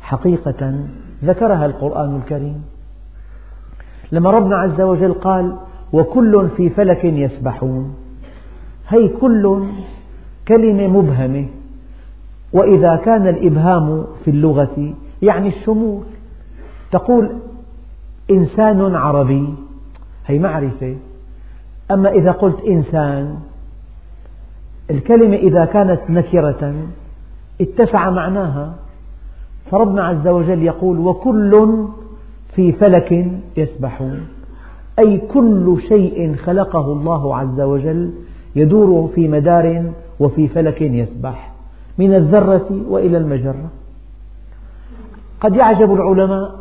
حقيقة 0.00 0.74
ذكرها 1.24 1.66
القرآن 1.66 2.16
الكريم. 2.16 2.64
لما 4.12 4.30
ربنا 4.30 4.56
عز 4.56 4.80
وجل 4.80 5.12
قال 5.12 5.56
وكل 5.92 6.48
في 6.56 6.68
فلك 6.68 7.04
يسبحون 7.04 7.94
هي 8.88 9.08
كل 9.08 9.64
كلمة 10.48 10.86
مبهمة. 10.86 11.46
وإذا 12.52 12.96
كان 12.96 13.26
الإبهام 13.26 14.04
في 14.24 14.30
اللغة 14.30 14.94
يعني 15.22 15.48
الشمول. 15.48 16.04
تقول 16.92 17.30
إنسان 18.30 18.94
عربي 18.94 19.54
هي 20.26 20.38
معرفة. 20.38 20.96
أما 21.90 22.10
إذا 22.10 22.32
قلت 22.32 22.60
إنسان 22.60 23.36
الكلمة 24.90 25.36
إذا 25.36 25.64
كانت 25.64 26.00
نكرة 26.08 26.74
اتسع 27.60 28.10
معناها. 28.10 28.74
فربنا 29.70 30.04
عز 30.04 30.28
وجل 30.28 30.62
يقول 30.62 30.98
وكل 30.98 31.86
في 32.54 32.72
فلك 32.72 33.26
يسبحون 33.56 34.26
أي 34.98 35.18
كل 35.18 35.76
شيء 35.88 36.36
خلقه 36.36 36.92
الله 36.92 37.36
عز 37.36 37.60
وجل 37.60 38.12
يدور 38.56 39.10
في 39.14 39.28
مدار 39.28 39.92
وفي 40.20 40.48
فلك 40.48 40.82
يسبح 40.82 41.50
من 41.98 42.14
الذرة 42.14 42.66
وإلى 42.88 43.18
المجرة. 43.18 43.70
قد 45.40 45.56
يعجب 45.56 45.94
العلماء 45.94 46.54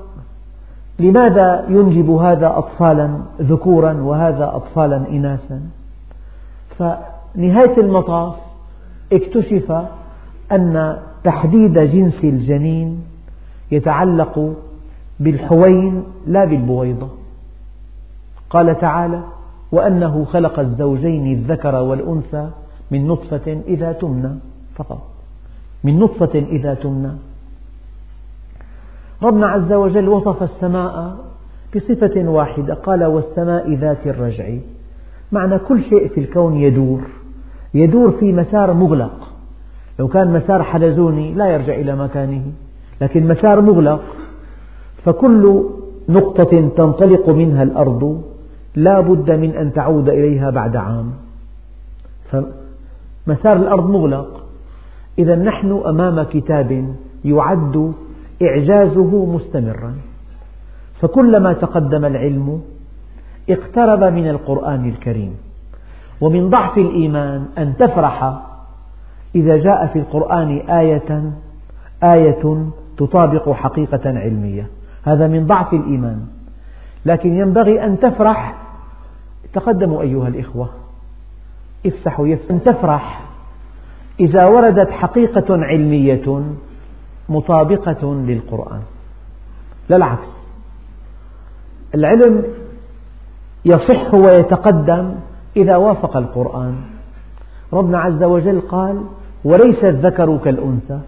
لماذا 1.00 1.66
ينجب 1.70 2.10
هذا 2.10 2.58
أطفالا 2.58 3.18
ذكورا 3.42 3.94
وهذا 3.94 4.52
أطفالا 4.56 4.98
إناثا. 5.10 5.62
فنهاية 6.78 7.78
المطاف 7.78 8.36
اكتشف 9.14 9.82
أن 10.52 10.98
تحديد 11.24 11.80
جنس 11.80 12.24
الجنين 12.24 13.04
يتعلق 13.72 14.54
بالحوين 15.20 16.04
لا 16.28 16.46
بالبويضة. 16.46 17.10
قال 18.50 18.78
تعالى 18.78 19.24
وأنه 19.76 20.26
خلق 20.26 20.60
الزوجين 20.60 21.34
الذكر 21.34 21.76
والأنثى 21.76 22.50
من 22.92 23.08
نطفة 23.08 23.62
إذا 23.68 23.92
تمنى 23.92 24.32
فقط. 24.76 25.02
من 25.84 26.00
نطفة 26.00 26.40
إذا 26.40 26.74
تمنى. 26.74 27.12
ربنا 29.24 29.48
عز 29.48 29.74
وجل 29.74 30.10
وصف 30.10 30.44
السماء 30.44 31.16
بصفة 31.76 32.30
واحدة 32.30 32.74
قال 32.74 33.06
والسماء 33.06 33.74
ذات 33.74 34.08
الرجع 34.08 34.46
معنى 35.32 35.60
كل 35.60 35.84
شيء 35.84 36.08
في 36.08 36.20
الكون 36.20 36.56
يدور 36.56 37.02
يدور 37.74 38.12
في 38.12 38.34
مسار 38.34 38.74
مغلق. 38.74 39.32
لو 40.00 40.08
كان 40.08 40.34
مسار 40.34 40.64
حلزوني 40.64 41.34
لا 41.34 41.48
يرجع 41.48 41.74
إلى 41.74 41.96
مكانه 41.96 42.42
لكن 43.02 43.28
مسار 43.28 43.62
مغلق 43.62 44.02
فكل 45.04 45.64
نقطة 46.10 46.70
تنطلق 46.78 47.30
منها 47.30 47.64
الأرض 47.64 48.22
لا 48.76 49.00
بد 49.00 49.32
من 49.32 49.56
أن 49.56 49.74
تعود 49.74 50.10
إليها 50.10 50.50
بعد 50.50 50.76
عام. 50.76 51.12
فمسار 52.32 53.56
الأرض 53.56 53.90
مغلق. 53.90 54.44
إذا 55.20 55.36
نحن 55.36 55.82
أمام 55.86 56.24
كتاب 56.24 56.96
يعد 57.26 57.94
إعجازه 58.42 59.26
مستمرا. 59.26 59.94
فكلما 61.02 61.54
تقدم 61.54 62.06
العلم 62.06 62.62
اقترب 63.50 64.04
من 64.04 64.28
القرآن 64.28 64.90
الكريم. 64.90 65.34
ومن 66.22 66.50
ضعف 66.50 66.78
الإيمان 66.78 67.46
أن 67.58 67.78
تفرح 67.78 68.42
إذا 69.36 69.58
جاء 69.58 69.88
في 69.88 70.00
القرآن 70.00 70.58
آية 70.58 71.32
آية 72.04 72.66
تطابق 72.98 73.50
حقيقة 73.50 74.02
علمية. 74.06 74.68
هذا 75.04 75.28
من 75.28 75.48
ضعف 75.48 75.74
الإيمان. 75.74 76.20
لكن 77.06 77.34
ينبغي 77.34 77.86
أن 77.86 78.00
تفرح 78.00 78.64
تقدموا 79.53 80.01
أيها 80.01 80.27
الإخوة 80.27 80.69
افسحوا 81.86 82.27
أن 82.51 82.63
تفرح. 82.63 83.21
إذا 84.19 84.45
وردت 84.45 84.91
حقيقة 84.91 85.45
علمية 85.49 86.41
مطابقة 87.29 88.13
للقرآن. 88.13 88.81
لا 89.89 89.95
العكس. 89.95 90.27
العلم 91.95 92.43
يصح 93.65 94.13
ويتقدم 94.13 95.15
إذا 95.58 95.75
وافق 95.75 96.17
القرآن. 96.17 96.75
ربنا 97.73 97.99
عز 97.99 98.23
وجل 98.23 98.62
قال 98.62 99.03
وليس 99.43 99.84
الذكر 99.84 100.38
كالأنثى. 100.38 100.99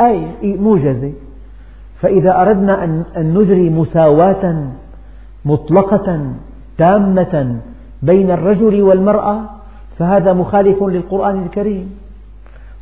أي 0.00 0.56
موجزة. 0.56 1.12
فإذا 2.00 2.42
أردنا 2.42 2.84
أن 2.84 3.34
نجري 3.34 3.70
مساواة 3.70 4.70
مطلقة 5.44 6.34
تامة 6.78 7.60
بين 8.02 8.30
الرجل 8.30 8.82
والمرأة 8.82 9.40
فهذا 9.98 10.32
مخالف 10.32 10.82
للقرآن 10.82 11.42
الكريم. 11.42 11.98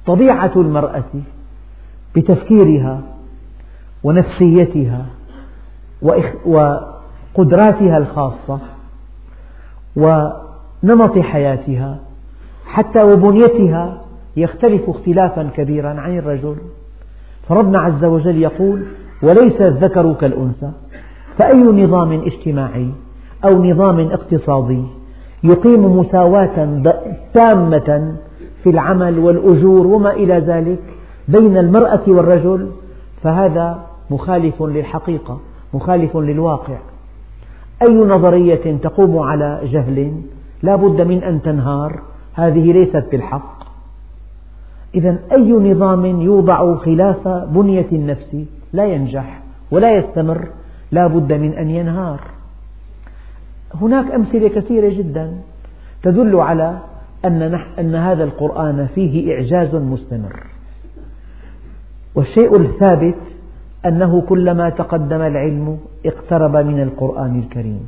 طبيعة 0.06 0.52
المرأة 0.56 1.04
بتفكيرها 2.16 3.00
ونفسيتها 4.04 5.06
وقدراتها 6.46 7.98
الخاصة 7.98 8.58
ونمط 9.96 11.18
حياتها 11.18 11.98
حتى 12.66 13.02
وبنيتها 13.02 14.00
يختلف 14.36 14.90
اختلافا 14.90 15.50
كبيرا 15.56 16.00
عن 16.00 16.18
الرجل. 16.18 16.56
فربنا 17.48 17.80
عز 17.80 18.04
وجل 18.04 18.36
يقول 18.42 18.82
وليس 19.22 19.60
الذكر 19.60 20.12
كالأنثى. 20.14 20.70
فأي 21.38 21.62
نظام 21.62 22.12
اجتماعي؟ 22.12 22.90
أو 23.44 23.64
نظام 23.64 24.00
اقتصادي 24.00 24.82
يقيم 25.44 25.98
مساواة 25.98 26.82
تامة 27.34 28.14
في 28.62 28.70
العمل 28.70 29.18
والأجور 29.18 29.86
وما 29.86 30.10
إلى 30.10 30.38
ذلك 30.38 30.78
بين 31.28 31.58
المرأة 31.58 32.00
والرجل 32.08 32.70
فهذا 33.22 33.86
مخالف 34.10 34.62
للحقيقة 34.62 35.40
مخالف 35.74 36.16
للواقع. 36.16 36.76
أي 37.82 37.94
نظرية 37.94 38.76
تقوم 38.76 39.18
على 39.18 39.60
جهل 39.64 40.12
لا 40.62 40.76
بد 40.76 41.00
من 41.00 41.22
أن 41.22 41.42
تنهار 41.42 42.00
هذه 42.34 42.72
ليست 42.72 43.04
بالحق. 43.10 43.64
إذا 44.94 45.18
أي 45.32 45.52
نظام 45.52 46.06
يوضع 46.06 46.76
خلاف 46.76 47.28
بنية 47.28 47.86
النفس 47.92 48.36
لا 48.72 48.84
ينجح 48.86 49.40
ولا 49.70 49.96
يستمر 49.96 50.48
لا 50.92 51.06
بد 51.06 51.32
من 51.32 51.52
أن 51.52 51.70
ينهار. 51.70 52.33
هناك 53.80 54.10
أمثلة 54.10 54.48
كثيرة 54.48 54.88
جدا 54.88 55.32
تدل 56.02 56.36
على 56.36 56.78
أن, 57.24 57.60
أن 57.78 57.94
هذا 57.94 58.24
القرآن 58.24 58.86
فيه 58.94 59.34
إعجاز 59.34 59.74
مستمر. 59.74 60.42
والشيء 62.14 62.56
الثابت 62.56 63.18
أنه 63.86 64.20
كلما 64.20 64.68
تقدم 64.68 65.20
العلم 65.20 65.78
اقترب 66.06 66.56
من 66.56 66.82
القرآن 66.82 67.38
الكريم 67.38 67.80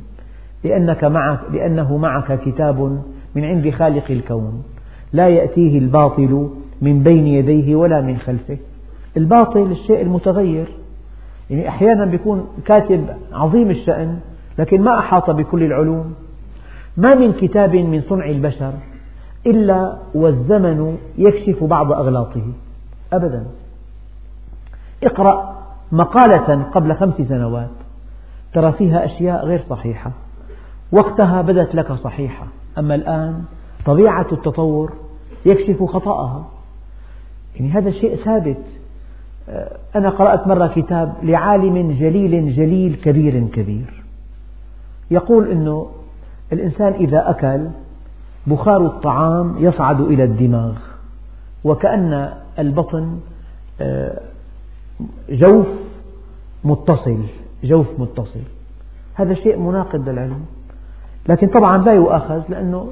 لأنك 0.63 1.03
معك 1.03 1.39
لأنه 1.53 1.97
معك 1.97 2.39
كتاب 2.39 3.01
من 3.35 3.43
عند 3.45 3.69
خالق 3.69 4.11
الكون 4.11 4.63
لا 5.13 5.27
يأتيه 5.27 5.79
الباطل 5.79 6.49
من 6.81 7.03
بين 7.03 7.27
يديه 7.27 7.75
ولا 7.75 8.01
من 8.01 8.17
خلفه. 8.17 8.57
الباطل 9.17 9.71
الشيء 9.71 10.01
المتغير 10.01 10.67
يعني 11.49 11.69
أحيانا 11.69 12.05
بيكون 12.05 12.47
كاتب 12.65 13.05
عظيم 13.33 13.69
الشأن 13.69 14.19
لكن 14.57 14.81
ما 14.81 14.99
أحاط 14.99 15.29
بكل 15.29 15.63
العلوم. 15.63 16.13
ما 16.97 17.15
من 17.15 17.33
كتاب 17.33 17.75
من 17.75 18.01
صنع 18.09 18.25
البشر 18.25 18.73
إلا 19.45 19.97
والزمن 20.13 20.97
يكشف 21.17 21.63
بعض 21.63 21.91
أغلاطه. 21.91 22.41
أبدا. 23.13 23.47
اقرأ 25.03 25.57
مقالة 25.91 26.63
قبل 26.63 26.95
خمس 26.95 27.21
سنوات. 27.21 27.69
ترى 28.53 28.71
فيها 28.71 29.05
أشياء 29.05 29.45
غير 29.45 29.61
صحيحة. 29.69 30.11
وقتها 30.91 31.41
بدت 31.41 31.75
لك 31.75 31.91
صحيحة. 31.93 32.47
أما 32.77 32.95
الآن 32.95 33.43
طبيعة 33.85 34.27
التطور 34.31 34.93
يكشف 35.45 35.83
خطأها. 35.83 36.45
يعني 37.55 37.71
هذا 37.71 37.91
شيء 37.91 38.15
ثابت. 38.15 38.63
أنا 39.95 40.09
قرأت 40.09 40.47
مرة 40.47 40.67
كتاب 40.67 41.13
لعالم 41.23 41.91
جليل 41.91 42.55
جليل 42.55 42.95
كبير 42.95 43.47
كبير. 43.47 44.03
يقول 45.11 45.51
أنه 45.51 45.87
الإنسان 46.53 46.93
إذا 46.93 47.29
أكل 47.29 47.67
بخار 48.47 48.85
الطعام 48.85 49.55
يصعد 49.57 50.01
إلى 50.01 50.23
الدماغ 50.23 50.73
وكأن 51.63 52.33
البطن 52.59 53.19
آه، 53.81 54.19
جوف 55.29 55.67
متصل 56.63 57.17
جوف 57.63 57.87
متصل. 57.99 58.39
هذا 59.13 59.33
شيء 59.33 59.57
مناقض 59.57 60.09
للعلم. 60.09 60.45
لكن 61.29 61.47
طبعا 61.47 61.77
لا 61.77 61.93
يؤاخذ 61.93 62.41
لأنه 62.49 62.87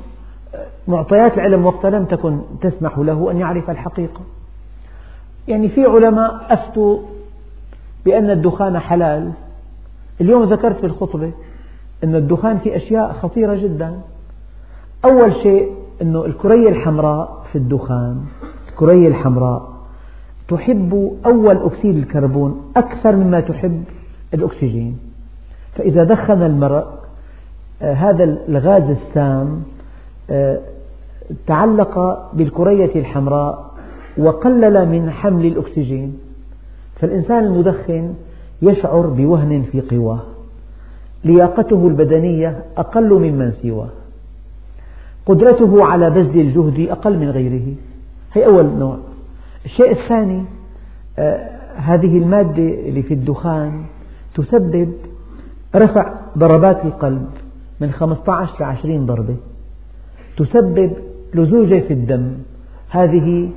معطيات 0.88 1.34
العلم 1.34 1.66
وقتها 1.66 1.90
لم 1.90 2.06
تكن 2.06 2.42
تسمح 2.62 2.98
له 2.98 3.32
أن 3.32 3.38
يعرف 3.38 3.70
الحقيقة. 3.70 4.22
يعني 5.48 5.70
في 5.70 5.86
علماء 5.86 6.46
أفتوا 6.50 7.00
بأن 8.06 8.30
الدخان 8.30 8.80
حلال. 8.80 9.32
اليوم 10.22 10.44
ذكرت 10.44 10.80
في 10.80 10.86
الخطبة 10.86 11.32
أن 12.04 12.16
الدخان 12.16 12.58
في 12.58 12.76
أشياء 12.76 13.14
خطيرة 13.14 13.56
جدا. 13.56 14.00
أول 15.06 15.34
شيء 15.34 15.72
أن 16.02 16.16
الكرية 16.16 16.70
الحمراء 16.70 17.46
في 17.52 17.58
الدخان 17.58 18.22
الكرية 18.70 19.08
الحمراء 19.08 19.70
تحب 20.48 21.12
أول 21.26 21.58
أكسيد 21.58 21.98
الكربون 21.98 22.62
أكثر 22.78 23.16
مما 23.16 23.40
تحب 23.40 23.84
الأكسجين. 24.34 24.98
فإذا 25.76 26.04
دخن 26.04 26.42
المرء 26.42 26.86
آه، 27.82 27.94
هذا 27.94 28.24
الغاز 28.24 28.90
السام 28.90 29.64
آه، 30.30 30.60
تعلق 31.48 32.24
بالكرية 32.34 32.96
الحمراء 32.96 33.72
وقلل 34.18 34.90
من 34.90 35.12
حمل 35.12 35.46
الأكسجين. 35.46 36.18
فالإنسان 36.96 37.44
المدخن 37.44 38.14
يشعر 38.62 39.08
بوهن 39.08 39.62
في 39.72 39.82
قواه. 39.82 40.35
لياقته 41.24 41.88
البدنية 41.88 42.64
أقل 42.78 43.14
ممن 43.14 43.52
سواه. 43.52 43.90
قدرته 45.26 45.86
على 45.86 46.10
بذل 46.10 46.40
الجهد 46.40 46.90
أقل 46.90 47.18
من 47.18 47.30
غيره. 47.30 47.74
هي 48.34 48.46
أول 48.46 48.66
نوع. 48.66 48.98
الشيء 49.66 49.92
الثاني 49.92 50.46
آه، 51.20 51.50
هذه 51.76 52.18
المادة 52.18 52.64
اللي 52.64 53.04
في 53.04 53.14
الدخان 53.14 53.84
تسبب 54.36 54.94
رفع 55.76 56.14
ضربات 56.38 56.86
القلب 56.86 57.28
من 57.80 57.92
15 57.92 58.60
ل 58.60 58.64
20 58.64 59.06
ضربة. 59.06 59.36
تسبب 60.38 60.94
لزوجة 61.34 61.80
في 61.80 61.94
الدم. 61.94 62.34
هذه 62.90 63.50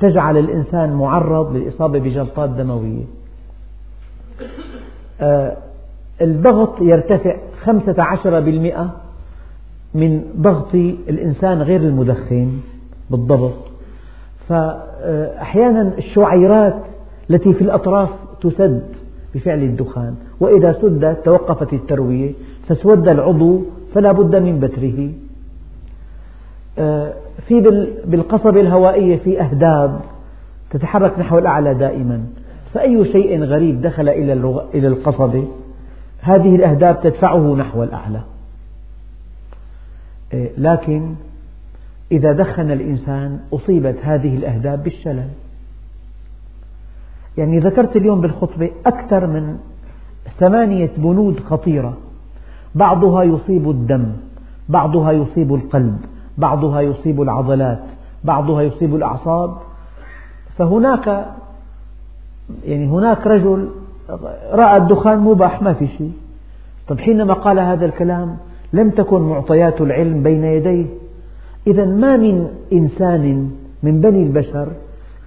تجعل 0.00 0.36
الإنسان 0.36 0.92
معرض 0.92 1.56
للإصابة 1.56 1.98
بجلطات 1.98 2.50
دموية. 2.50 3.04
آه، 5.20 5.56
الضغط 6.22 6.82
يرتفع 6.82 7.36
15% 7.64 8.90
من 9.94 10.22
ضغط 10.36 10.74
الإنسان 11.08 11.62
غير 11.62 11.80
المدخن 11.80 12.52
بالضبط. 13.10 13.52
فأحيانا 14.48 15.92
الشعيرات 15.98 16.76
التي 17.30 17.52
في 17.52 17.62
الأطراف 17.62 18.08
تسد 18.40 18.82
بفعل 19.34 19.62
الدخان 19.62 20.14
وإذا 20.40 20.72
سدت 20.72 21.24
توقفت 21.24 21.72
التروية 21.72 22.32
فاسود 22.68 23.08
العضو 23.08 23.62
فلا 23.94 24.12
بد 24.12 24.36
من 24.36 24.60
بتره. 24.60 25.10
آه، 26.78 27.12
في 27.48 27.60
بالقصبة 28.04 28.60
الهوائية 28.60 29.16
في 29.16 29.40
أهداب 29.40 30.00
تتحرك 30.70 31.18
نحو 31.18 31.38
الأعلى 31.38 31.74
دائما 31.74 32.20
فأي 32.74 33.04
شيء 33.04 33.44
غريب 33.44 33.82
دخل 33.82 34.08
إلى 34.08 34.88
القصبة 34.88 35.44
هذه 36.26 36.56
الأهداب 36.56 37.00
تدفعه 37.00 37.54
نحو 37.54 37.82
الأعلى. 37.82 38.20
آه، 40.34 40.48
لكن 40.58 41.14
إذا 42.12 42.32
دخن 42.32 42.70
الإنسان 42.70 43.40
أصيبت 43.52 43.96
هذه 44.02 44.36
الأهداب 44.36 44.82
بالشلل. 44.82 45.28
يعني 47.38 47.58
ذكرت 47.58 47.96
اليوم 47.96 48.20
بالخطبة 48.20 48.70
أكثر 48.86 49.26
من 49.26 49.58
ثمانية 50.38 50.90
بنود 50.96 51.40
خطيرة. 51.40 51.96
بعضها 52.74 53.22
يصيب 53.22 53.70
الدم 53.70 54.12
بعضها 54.68 55.12
يصيب 55.12 55.54
القلب 55.54 55.98
بعضها 56.38 56.80
يصيب 56.80 57.22
العضلات 57.22 57.82
بعضها 58.24 58.62
يصيب 58.62 58.94
الأعصاب. 58.94 59.56
فهناك 60.58 61.26
يعني 62.64 62.86
هناك 62.86 63.26
رجل 63.26 63.68
رأى 64.52 64.76
الدخان 64.76 65.18
مباح 65.18 65.62
ما 65.62 65.72
في 65.72 65.86
شيء. 65.86 66.12
طيب 66.88 67.00
حينما 67.00 67.34
قال 67.34 67.58
هذا 67.58 67.86
الكلام 67.86 68.36
لم 68.72 68.90
تكن 68.90 69.22
معطيات 69.22 69.80
العلم 69.80 70.22
بين 70.22 70.44
يديه. 70.44 70.86
إذا 71.66 71.84
ما 71.84 72.16
من 72.16 72.48
إنسان 72.72 73.50
من 73.82 74.00
بني 74.00 74.22
البشر 74.22 74.68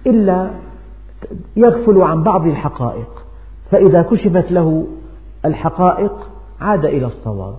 إلا 0.06 0.50
يغفل 1.56 2.02
عن 2.02 2.22
بعض 2.22 2.46
الحقائق. 2.46 3.24
فإذا 3.70 4.02
كشفت 4.02 4.52
له 4.52 4.86
الحقائق 5.44 6.12
عاد 6.60 6.84
إلى 6.84 7.06
الصواب. 7.06 7.56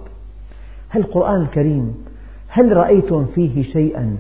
هل 0.89 1.01
القرآن 1.01 1.41
الكريم 1.41 1.95
هل 2.47 2.77
رأيتم 2.77 3.25
فيه 3.25 3.63
شيئا؟ 3.63 4.17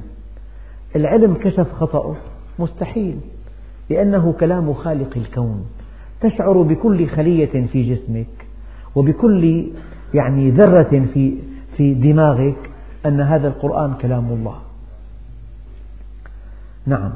العلم 0.95 1.33
كشف 1.33 1.73
خطأه؟ 1.73 2.15
مستحيل 2.59 3.17
لأنه 3.89 4.33
كلام 4.39 4.73
خالق 4.73 5.09
الكون. 5.17 5.65
تشعر 6.21 6.61
بكل 6.61 7.07
خلية 7.07 7.67
في 7.67 7.95
جسمك 7.95 8.47
وبكل 8.95 9.67
يعني 10.13 10.51
ذرة 10.51 11.05
في 11.13 11.33
في 11.77 11.93
دماغك 11.93 12.69
أن 13.05 13.21
هذا 13.21 13.47
القرآن 13.47 13.93
كلام 13.93 14.31
الله. 14.31 14.55
نعم. 16.85 17.11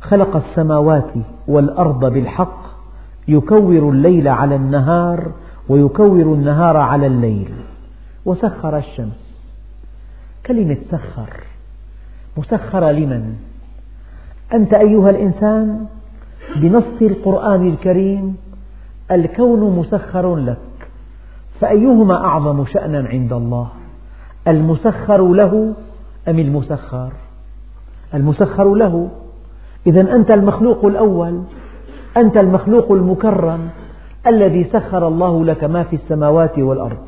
خلق 0.00 0.36
السماوات 0.36 1.10
والأرض 1.48 2.12
بالحق 2.12 2.62
يكور 3.28 3.90
الليل 3.90 4.28
على 4.28 4.56
النهار 4.56 5.32
ويكور 5.68 6.34
النهار 6.34 6.76
على 6.76 7.06
الليل. 7.06 7.48
وسخر 8.24 8.76
الشمس. 8.76 9.44
كلمة 10.46 10.76
سخر. 10.90 11.30
مسخرة 12.36 12.90
لمن؟ 12.90 13.36
أنت 14.54 14.74
أيها 14.74 15.10
الإنسان 15.10 15.86
بنص 16.56 17.02
القرآن 17.02 17.68
الكريم 17.68 18.36
الكون 19.10 19.78
مسخر 19.78 20.36
لك 20.36 20.58
فأيهما 21.60 22.24
أعظم 22.24 22.64
شأنا 22.64 23.08
عند 23.08 23.32
الله؟ 23.32 23.68
المسخر 24.48 25.28
له 25.28 25.74
أم 26.28 26.38
المسخر؟ 26.38 27.12
المسخر 28.14 28.74
له. 28.74 29.10
إذا 29.86 30.14
أنت 30.14 30.30
المخلوق 30.30 30.84
الأول 30.84 31.42
أنت 32.16 32.36
المخلوق 32.36 32.92
المكرم 32.92 33.68
الذي 34.26 34.64
سخر 34.64 35.08
الله 35.08 35.44
لك 35.44 35.64
ما 35.64 35.82
في 35.82 35.96
السماوات 35.96 36.58
والأرض. 36.58 36.98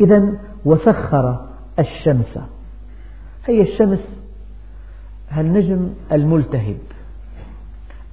إذا 0.00 0.32
وسخر 0.64 1.46
الشمس. 1.78 2.38
هي 3.46 3.62
الشمس 3.62 4.24
النجم 5.38 5.88
الملتهب 6.12 6.78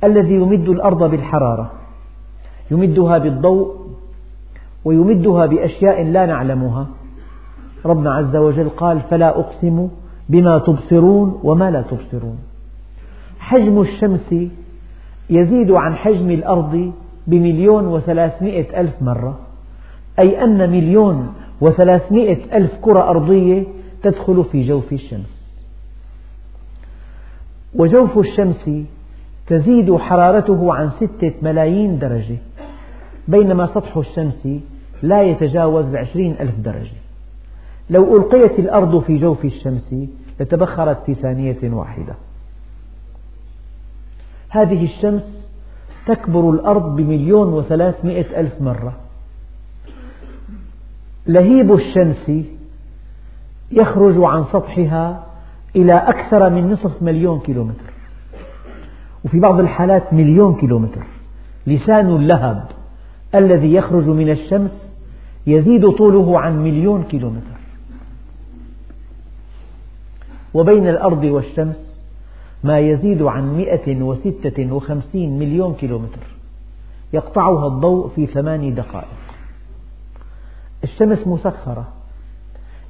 الذي 0.04 0.34
يمد 0.34 0.70
الأرض 0.70 1.04
بالحرارة. 1.04 1.72
يمدها 2.72 3.18
بالضوء 3.18 3.76
ويمدها 4.86 5.46
بأشياء 5.46 6.04
لا 6.04 6.26
نعلمها. 6.26 6.88
ربنا 7.86 8.14
عز 8.14 8.36
وجل 8.36 8.70
قال 8.70 9.00
فلا 9.00 9.40
أقسم 9.40 9.88
بما 10.30 10.58
تبصرون 10.58 11.40
وما 11.44 11.72
لا 11.72 11.82
تبصرون. 11.82 12.38
حجم 13.40 13.82
الشمس 13.82 14.36
يزيد 15.30 15.72
عن 15.72 15.96
حجم 15.96 16.32
الأرض 16.32 16.92
بمليون 17.28 17.88
وثلاثمئة 17.88 18.82
ألف 18.82 19.02
مرة. 19.02 19.40
أي 20.20 20.44
أن 20.44 20.70
مليون 20.70 21.34
وثلاثمئة 21.62 22.58
ألف 22.58 22.72
كرة 22.82 23.10
أرضية 23.10 23.64
تدخل 24.04 24.44
في 24.44 24.64
جوف 24.64 24.94
الشمس. 24.94 25.38
وجوف 27.76 28.18
الشمس 28.18 28.70
تزيد 29.48 29.96
حرارته 29.96 30.74
عن 30.74 30.90
ستة 30.90 31.34
ملايين 31.42 32.00
درجة. 32.00 32.38
بينما 33.28 33.66
سطح 33.66 33.98
الشمس 33.98 34.48
لا 35.04 35.24
يتجاوز 35.24 35.86
العشرين 35.86 36.36
ألف 36.40 36.56
درجة. 36.56 36.98
لو 37.90 38.18
ألقيت 38.18 38.60
الأرض 38.60 39.00
في 39.00 39.18
جوف 39.18 39.46
الشمس 39.46 39.96
لتبخرت 40.40 41.04
في 41.06 41.14
ثانية 41.14 41.58
واحدة. 41.64 42.14
هذه 44.50 44.84
الشمس 44.84 45.48
تكبر 46.08 46.50
الأرض 46.50 46.96
بمليون 46.96 47.54
وثلاثمئة 47.54 48.40
ألف 48.40 48.62
مرة. 48.62 48.94
لهيب 51.28 51.74
الشمس 51.74 52.32
يخرج 53.72 54.16
عن 54.18 54.44
سطحها 54.44 55.24
إلى 55.76 55.94
أكثر 55.94 56.50
من 56.50 56.72
نصف 56.72 57.02
مليون 57.02 57.40
كيلومتر. 57.40 57.94
وفي 59.26 59.40
بعض 59.40 59.60
الحالات 59.60 60.14
مليون 60.14 60.56
كيلومتر. 60.56 61.04
لسان 61.68 62.16
اللهب. 62.16 62.77
الذي 63.36 63.74
يخرج 63.74 64.08
من 64.08 64.30
الشمس 64.30 64.98
يزيد 65.48 65.90
طوله 65.92 66.40
عن 66.40 66.64
مليون 66.64 67.04
كيلومتر. 67.04 67.58
وبين 70.54 70.88
الأرض 70.88 71.24
والشمس 71.24 72.04
ما 72.64 72.80
يزيد 72.80 73.22
عن 73.22 73.58
مئة 73.58 74.02
وستة 74.02 74.74
وخمسين 74.74 75.40
مليون 75.40 75.74
كيلومتر. 75.74 76.28
يقطعها 77.14 77.68
الضوء 77.68 78.08
في 78.08 78.26
ثماني 78.26 78.72
دقائق. 78.72 79.08
الشمس 80.84 81.28
مسخرة. 81.28 81.88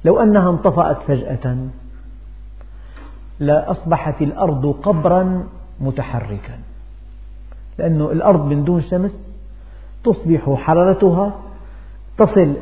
لو 0.04 0.20
أنها 0.20 0.50
انطفأت 0.50 1.02
فجأة 1.02 1.56
لأصبحت 3.40 4.22
الأرض 4.22 4.66
قبرا 4.82 5.46
متحركا. 5.80 6.58
لأن 7.78 8.00
الأرض 8.00 8.44
من 8.44 8.64
دون 8.64 8.80
شمس 8.80 9.27
تصبح 10.04 10.54
حرارتها 10.54 11.34
تصل 12.18 12.54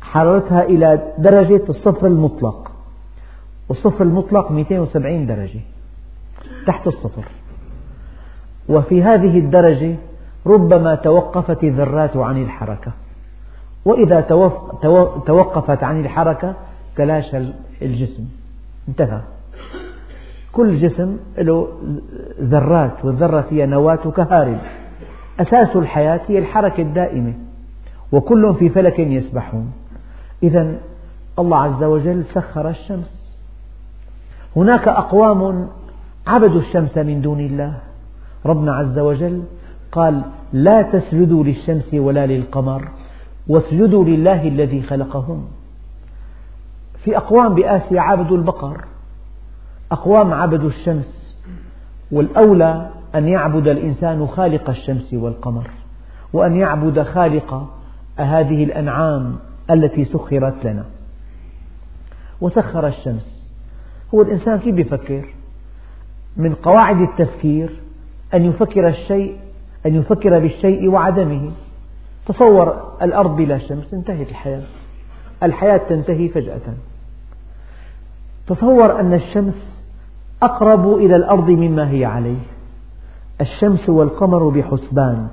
حرارتها 0.00 0.62
إلى 0.62 1.12
درجة 1.18 1.62
الصفر 1.68 2.06
المطلق. 2.06 2.72
والصفر 3.68 4.04
المطلق 4.04 4.50
270 4.50 5.26
درجة 5.26 5.60
تحت 6.66 6.86
الصفر. 6.86 7.24
وفي 8.68 9.02
هذه 9.02 9.38
الدرجة 9.38 9.96
ربما 10.46 10.94
توقفت 10.94 11.64
الذرات 11.64 12.16
عن 12.16 12.42
الحركة. 12.42 12.92
وإذا 13.84 14.20
توقفت 15.26 15.82
عن 15.84 16.00
الحركة 16.00 16.54
تلاشى 16.96 17.38
الجسم. 17.82 18.24
انتهى. 18.88 19.20
كل 20.52 20.76
جسم 20.76 21.16
له 21.38 21.68
ذرات 22.40 23.04
والذرة 23.04 23.40
فيها 23.40 23.66
نواة 23.66 23.96
كهارب. 24.16 24.58
أساس 25.40 25.76
الحياة 25.76 26.20
هي 26.28 26.38
الحركة 26.38 26.80
الدائمة 26.80 27.32
وكل 28.12 28.54
في 28.54 28.68
فلك 28.68 28.98
يسبحون. 28.98 29.72
إذا 30.42 30.76
الله 31.38 31.58
عز 31.58 31.84
وجل 31.84 32.24
سخر 32.34 32.68
الشمس. 32.68 33.38
هناك 34.56 34.88
أقوام 34.88 35.68
عبدوا 36.26 36.60
الشمس 36.60 36.98
من 36.98 37.20
دون 37.20 37.40
الله. 37.40 37.74
ربنا 38.46 38.74
عز 38.74 38.98
وجل 38.98 39.42
قال 39.92 40.22
لا 40.52 40.82
تسجدوا 40.82 41.44
للشمس 41.44 41.94
ولا 41.94 42.26
للقمر 42.26 42.88
واسجدوا 43.48 44.04
لله 44.04 44.48
الذي 44.48 44.82
خلقهم. 44.82 45.44
في 47.04 47.16
أقوام 47.16 47.54
بآسيا 47.54 48.00
عبدوا 48.00 48.36
البقر 48.36 48.84
أقوام 49.92 50.32
عبدوا 50.32 50.68
الشمس 50.68 51.40
والأولى 52.12 52.90
أن 53.14 53.28
يعبد 53.28 53.68
الإنسان 53.68 54.26
خالق 54.26 54.70
الشمس 54.70 55.14
والقمر 55.14 55.70
وأن 56.32 56.56
يعبد 56.56 57.02
خالق 57.02 57.68
هذه 58.16 58.64
الأنعام 58.64 59.36
التي 59.70 60.04
سخرت 60.04 60.64
لنا. 60.64 60.84
وسخر 62.40 62.86
الشمس. 62.86 63.52
هو 64.14 64.22
الإنسان 64.22 64.58
كيف 64.58 64.78
يفكر؟ 64.78 65.24
من 66.36 66.54
قواعد 66.54 67.00
التفكير 67.00 67.80
أن 68.34 68.44
يفكر 68.44 68.88
الشيء 68.88 69.36
أن 69.86 69.94
يفكر 69.94 70.38
بالشيء 70.38 70.88
وعدمه. 70.88 71.50
تصور 72.26 72.92
الأرض 73.02 73.36
بلا 73.36 73.58
شمس 73.58 73.94
انتهت 73.94 74.28
الحياة. 74.28 74.62
الحياة 75.42 75.76
تنتهي 75.76 76.28
فجأة. 76.28 76.74
تصور 78.46 79.00
أن 79.00 79.12
الشمس 79.12 79.84
أقرب 80.42 80.94
إلى 80.94 81.16
الأرض 81.16 81.50
مما 81.50 81.90
هي 81.90 82.04
عليه. 82.04 82.57
الشمس 83.40 83.88
والقمر 83.88 84.48
بحسبان. 84.48 85.28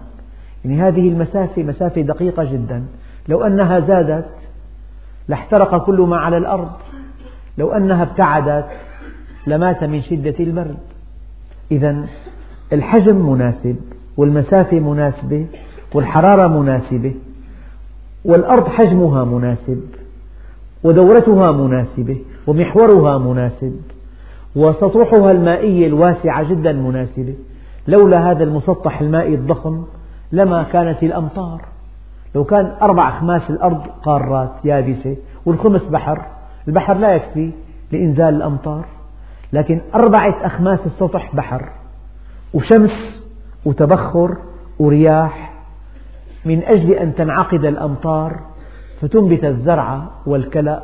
يعني 0.65 0.81
هذه 0.81 1.09
المسافة 1.09 1.63
مسافة 1.63 2.01
دقيقة 2.01 2.43
جدا. 2.43 2.83
لو 3.27 3.43
أنها 3.43 3.79
زادت 3.79 4.29
لاحترق 5.27 5.85
كل 5.85 6.01
ما 6.01 6.17
على 6.17 6.37
الأرض. 6.37 6.71
لو 7.57 7.71
أنها 7.71 8.03
ابتعدت 8.03 8.65
لمات 9.47 9.83
من 9.83 10.01
شدة 10.01 10.35
البرد 10.39 10.77
إذا 11.71 12.05
الحجم 12.73 13.31
مناسب 13.31 13.75
والمسافة 14.17 14.79
مناسبة 14.79 15.45
والحرارة 15.93 16.47
مناسبة 16.47 17.13
والأرض 18.25 18.67
حجمها 18.67 19.25
مناسب 19.25 19.81
ودورتها 20.83 21.51
مناسبة 21.51 22.17
ومحورها 22.47 23.17
مناسب 23.17 23.81
وسطوحها 24.55 25.31
المائية 25.31 25.87
الواسعة 25.87 26.49
جدا 26.49 26.73
مناسبة. 26.73 27.35
لولا 27.87 28.31
هذا 28.31 28.43
المسطح 28.43 29.01
المائي 29.01 29.35
الضخم 29.35 29.83
لما 30.31 30.63
كانت 30.63 31.03
الأمطار. 31.03 31.61
لو 32.35 32.43
كان 32.43 32.75
أربع 32.81 33.09
أخماس 33.09 33.49
الأرض 33.49 33.87
قارات 34.03 34.51
يابسة 34.63 35.17
والخمس 35.45 35.83
بحر 35.83 36.21
البحر 36.67 36.93
لا 36.93 37.15
يكفي 37.15 37.51
لإنزال 37.91 38.35
الأمطار. 38.35 38.85
لكن 39.53 39.81
أربعة 39.95 40.45
أخماس 40.45 40.79
السطح 40.85 41.35
بحر 41.35 41.69
وشمس 42.53 43.25
وتبخر 43.65 44.37
ورياح 44.79 45.53
من 46.45 46.63
أجل 46.63 46.91
أن 46.91 47.15
تنعقد 47.15 47.65
الأمطار 47.65 48.39
فتنبت 49.01 49.45
الزرع 49.45 50.01
والكلأ 50.25 50.83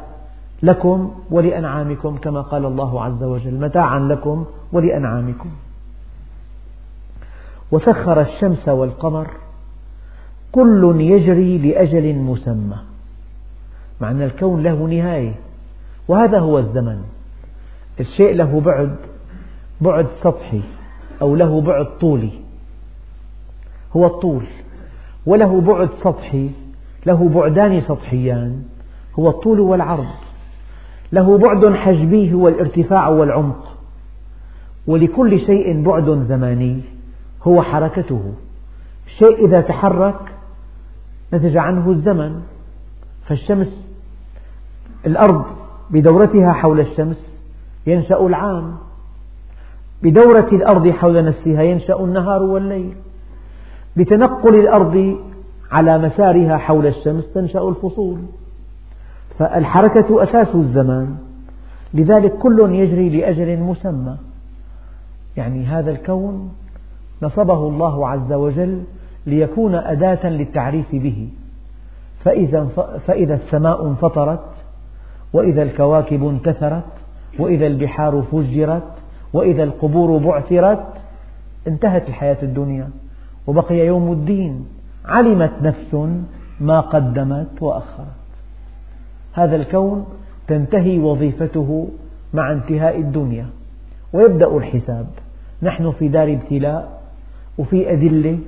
لكم 0.64 1.12
ولأنعامكم 1.32 2.18
كما 2.18 2.42
قال 2.42 2.66
الله 2.66 3.04
عز 3.04 3.24
وجل 3.24 3.60
متاعا 3.60 4.00
لكم 4.00 4.46
ولأنعامكم. 4.74 5.50
وسخر 7.72 8.22
الشمس 8.22 8.70
والقمر 8.70 9.28
كل 10.52 10.96
يجري 11.00 11.58
لأجل 11.58 12.16
مسمى. 12.16 12.78
معنى 14.02 14.26
الكون 14.26 14.64
له 14.64 14.88
نهاية 14.88 15.34
وهذا 16.08 16.40
هو 16.40 16.60
الزمن. 16.60 17.02
الشيء 18.00 18.36
له 18.36 18.62
بعد 18.62 18.96
بعد 19.82 20.08
سطحي 20.24 20.62
أو 21.22 21.36
له 21.36 21.62
بعد 21.62 21.86
طولي. 21.86 22.32
هو 23.96 24.06
الطول. 24.06 24.46
وله 25.26 25.62
بعد 25.62 25.90
سطحي 26.04 26.50
له 27.06 27.30
بعدان 27.30 27.82
سطحيان 27.82 28.64
هو 29.20 29.30
الطول 29.30 29.60
والعرض. 29.60 30.14
له 31.12 31.38
بعد 31.38 31.74
حجبي 31.76 32.34
هو 32.34 32.48
الارتفاع 32.48 33.08
والعمق. 33.08 33.78
ولكل 34.88 35.40
شيء 35.40 35.84
بعد 35.84 36.26
زماني. 36.30 36.82
هو 37.48 37.62
حركته. 37.62 38.34
الشيء 39.08 39.46
إذا 39.46 39.62
تحرك 39.62 40.20
نتج 41.34 41.58
عنه 41.58 41.90
الزمن. 41.90 42.42
فالشمس 43.28 43.92
الأرض 45.06 45.46
بدورتها 45.90 46.52
حول 46.52 46.80
الشمس 46.80 47.40
ينشأ 47.88 48.20
العام. 48.20 48.76
بدورة 50.04 50.48
الأرض 50.52 50.90
حول 50.90 51.26
نفسها 51.26 51.62
ينشأ 51.62 52.00
النهار 52.00 52.44
والليل. 52.44 52.94
بتنقل 53.98 54.56
الأرض 54.56 55.18
على 55.72 55.98
مسارها 55.98 56.58
حول 56.58 56.88
الشمس 56.88 57.34
تنشأ 57.34 57.70
الفصول. 57.70 58.20
فالحركة 59.40 60.24
أساس 60.24 60.56
الزمان. 60.56 61.18
لذلك 61.94 62.34
كل 62.38 62.76
يجري 62.76 63.10
لأجل 63.10 63.60
مسمى. 63.60 64.18
يعني 65.38 65.66
هذا 65.66 65.92
الكون 65.92 66.52
نصبه 67.22 67.68
الله 67.68 68.08
عز 68.08 68.34
وجل 68.34 68.84
ليكون 69.26 69.76
أداة 69.76 70.30
للتعريف 70.30 70.96
به. 70.96 71.30
فإذا, 72.24 72.68
فإذا 73.08 73.34
السماء 73.34 73.88
انفطرت 73.88 74.46
وإذا 75.34 75.64
الكواكب 75.64 76.28
انتثرت 76.28 76.84
وإذا 77.40 77.68
البحار 77.68 78.24
فجرت 78.32 78.84
وإذا 79.34 79.64
القبور 79.64 80.18
بعثرت 80.18 80.88
انتهت 81.68 82.10
الحياة 82.10 82.38
الدنيا. 82.44 82.90
وبقي 83.48 83.76
يوم 83.76 84.12
الدين. 84.12 84.66
علمت 85.06 85.52
نفس 85.62 86.10
ما 86.60 86.80
قدمت 86.80 87.62
وأخرت. 87.62 88.08
هذا 89.34 89.56
الكون 89.56 90.06
تنتهي 90.48 91.00
وظيفته 91.00 91.88
مع 92.34 92.52
انتهاء 92.52 93.00
الدنيا. 93.00 93.46
ويبدأ 94.14 94.58
الحساب. 94.58 95.08
نحن 95.64 95.92
في 95.92 96.08
دار 96.08 96.34
ابتلاء. 96.34 97.01
وفي 97.58 97.94
أدلة 97.94 98.40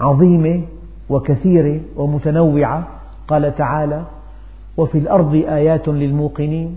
عظيمة 0.00 0.62
وكثيرة 1.10 1.80
ومتنوعة. 1.96 2.88
قال 3.28 3.56
تعالى 3.56 4.02
وفي 4.76 4.98
الأرض 4.98 5.34
آيات 5.34 5.88
للموقنين. 5.88 6.76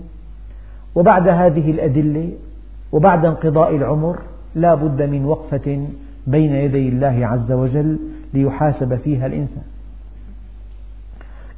وبعد 0.94 1.28
هذه 1.28 1.70
الأدلة 1.70 2.32
وبعد 2.92 3.24
انقضاء 3.24 3.76
العمر 3.76 4.18
لا 4.54 4.74
بد 4.74 5.02
من 5.02 5.24
وقفة 5.24 5.86
بين 6.26 6.52
يدي 6.52 6.88
الله 6.88 7.26
عز 7.26 7.52
وجل 7.52 7.98
ليحاسب 8.34 8.94
فيها 8.94 9.26
الإنسان. 9.26 9.62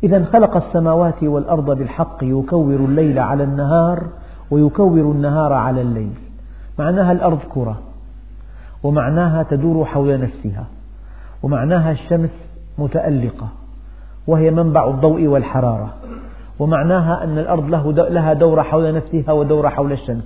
إذا 0.03 0.25
خلق 0.25 0.57
السماوات 0.57 1.23
والأرض 1.23 1.79
بالحق 1.79 2.19
يكور 2.23 2.75
الليل 2.75 3.19
على 3.19 3.45
النهار 3.45 4.07
ويكور 4.51 5.01
النهار 5.01 5.53
على 5.53 5.81
الليل. 5.81 6.13
معناها 6.79 7.13
الأرض 7.13 7.39
كرة. 7.49 7.81
ومعناها 8.83 9.43
تدور 9.43 9.85
حول 9.85 10.21
نفسها 10.21 10.65
ومعناها 11.43 11.91
الشمس 11.91 12.61
متألقة 12.79 13.49
وهي 14.27 14.51
منبع 14.51 14.89
الضوء 14.89 15.27
والحرارة 15.27 15.95
ومعناها 16.59 17.25
أن 17.25 17.39
الأرض 17.39 17.95
لها 17.99 18.33
دورة 18.33 18.63
حول 18.63 18.95
نفسها 18.95 19.33
ودورة 19.33 19.69
حول 19.69 19.93
الشمس. 19.93 20.25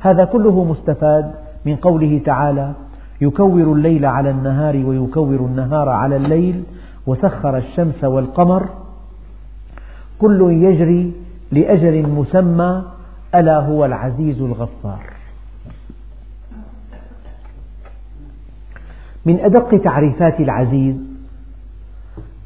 هذا 0.00 0.24
كله 0.24 0.64
مستفاد 0.64 1.34
من 1.64 1.76
قوله 1.76 2.20
تعالى 2.24 2.72
يكور 3.20 3.72
الليل 3.72 4.06
على 4.06 4.30
النهار 4.30 4.76
ويكور 4.76 5.36
النهار 5.36 5.88
على 5.88 6.16
الليل 6.16 6.62
وسخر 7.06 7.56
الشمس 7.56 8.04
والقمر. 8.04 8.68
كل 10.18 10.50
يجري 10.50 11.12
لأجل 11.52 12.08
مسمى 12.08 12.82
ألا 13.34 13.58
هو 13.58 13.84
العزيز 13.84 14.42
الغفار. 14.42 15.17
من 19.28 19.40
أدق 19.40 19.82
تعريفات 19.82 20.40
العزيز. 20.40 20.96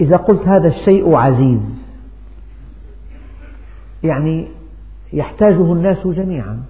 إذا 0.01 0.17
قلت 0.17 0.49
هذا 0.49 0.69
الشيء 0.69 1.15
عزيز 1.15 1.61
يعني 4.05 4.49
يحتاجه 5.13 5.73
الناس 5.73 6.07
جميعا. 6.07 6.63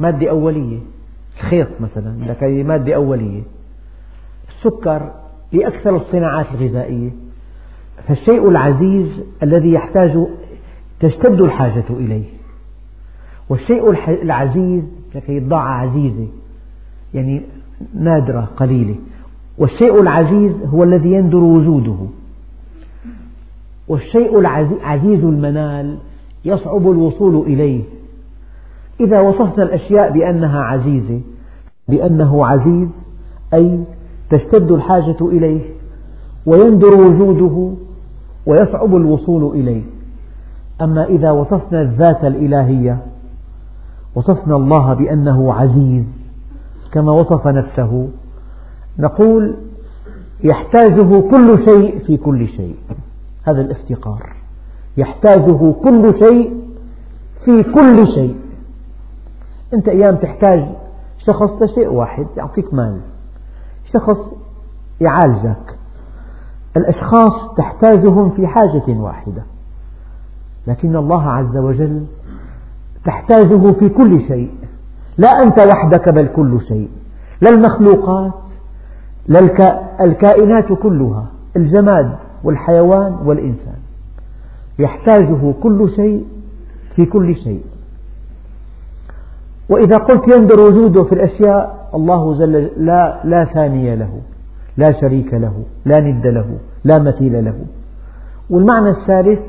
مادة 0.00 0.30
أولية 0.30 0.78
الخيط 1.36 1.68
مثلا 1.80 2.24
لك 2.24 2.42
مادة 2.42 2.94
أولية. 2.94 3.42
السكر 4.48 5.10
لأكثر 5.52 5.96
الصناعات 5.96 6.46
الغذائية. 6.54 7.10
فالشيء 8.08 8.48
العزيز 8.48 9.24
الذي 9.42 9.72
يحتاج 9.72 10.26
تشتد 11.00 11.40
الحاجة 11.40 11.84
إليه. 11.90 12.24
والشيء 13.48 13.90
العزيز 14.22 14.84
لكي 15.14 15.40
بضاعة 15.40 15.72
عزيزة 15.72 16.26
يعني 17.14 17.42
نادرة 17.94 18.48
قليلة. 18.56 18.94
والشيء 19.58 20.00
العزيز 20.00 20.64
هو 20.64 20.84
الذي 20.84 21.12
يندر 21.12 21.38
وجوده. 21.38 21.96
والشيء 23.88 24.38
العزيز 24.38 25.24
المنال 25.24 25.98
يصعب 26.44 26.90
الوصول 26.90 27.46
إليه. 27.46 27.82
إذا 29.00 29.20
وصفنا 29.20 29.64
الأشياء 29.64 30.12
بأنها 30.12 30.60
عزيزة 30.60 31.20
بأنه 31.88 32.46
عزيز 32.46 32.88
أي 33.54 33.84
تشتد 34.30 34.70
الحاجة 34.72 35.16
إليه 35.20 35.60
ويندر 36.46 36.94
وجوده 36.94 37.74
ويصعب 38.46 38.96
الوصول 38.96 39.60
إليه. 39.60 39.82
أما 40.80 41.04
إذا 41.04 41.30
وصفنا 41.30 41.82
الذات 41.82 42.24
الإلهية 42.24 42.98
وصفنا 44.14 44.56
الله 44.56 44.94
بأنه 44.94 45.52
عزيز 45.54 46.04
كما 46.92 47.12
وصف 47.12 47.46
نفسه 47.46 48.08
نقول 48.98 49.56
يحتاجه 50.44 51.20
كل 51.30 51.64
شيء 51.64 51.98
في 51.98 52.16
كل 52.16 52.48
شيء. 52.48 52.76
هذا 53.44 53.60
الافتقار. 53.60 54.32
يحتاجه 54.96 55.72
كل 55.72 56.14
شيء 56.18 56.62
في 57.44 57.62
كل 57.62 58.06
شيء. 58.06 58.36
أنت 59.74 59.88
أيام 59.88 60.16
تحتاج 60.16 60.64
شخص 61.18 61.62
لشيء 61.62 61.88
واحد 61.88 62.26
يعطيك 62.36 62.74
مال. 62.74 63.00
شخص 63.92 64.34
يعالجك. 65.00 65.78
الأشخاص 66.76 67.54
تحتاجهم 67.56 68.30
في 68.30 68.46
حاجة 68.46 68.88
واحدة. 68.88 69.42
لكن 70.66 70.96
الله 70.96 71.22
عز 71.22 71.56
وجل 71.56 72.06
تحتاجه 73.04 73.72
في 73.72 73.88
كل 73.88 74.20
شيء. 74.28 74.50
لا 75.18 75.42
أنت 75.42 75.58
وحدك 75.58 76.08
بل 76.08 76.26
كل 76.26 76.60
شيء. 76.68 76.88
لا 77.40 77.50
المخلوقات 77.50 78.32
الكائنات 80.00 80.72
كلها 80.72 81.26
الجماد 81.56 82.16
والحيوان 82.44 83.12
والإنسان 83.24 83.76
يحتاجه 84.78 85.54
كل 85.62 85.90
شيء 85.96 86.24
في 86.96 87.06
كل 87.06 87.36
شيء. 87.36 87.62
وإذا 89.68 89.96
قلت 89.96 90.28
يندر 90.28 90.60
وجوده 90.60 91.04
في 91.04 91.12
الأشياء 91.14 91.88
الله 91.94 92.38
جل 92.38 92.70
لا, 92.76 93.20
لا 93.24 93.44
ثاني 93.44 93.96
له 93.96 94.20
لا 94.76 94.92
شريك 95.00 95.34
له 95.34 95.62
لا 95.84 96.00
ند 96.00 96.26
له 96.26 96.58
لا 96.84 96.98
مثيل 96.98 97.44
له. 97.44 97.54
والمعنى 98.50 98.90
الثالث 98.90 99.40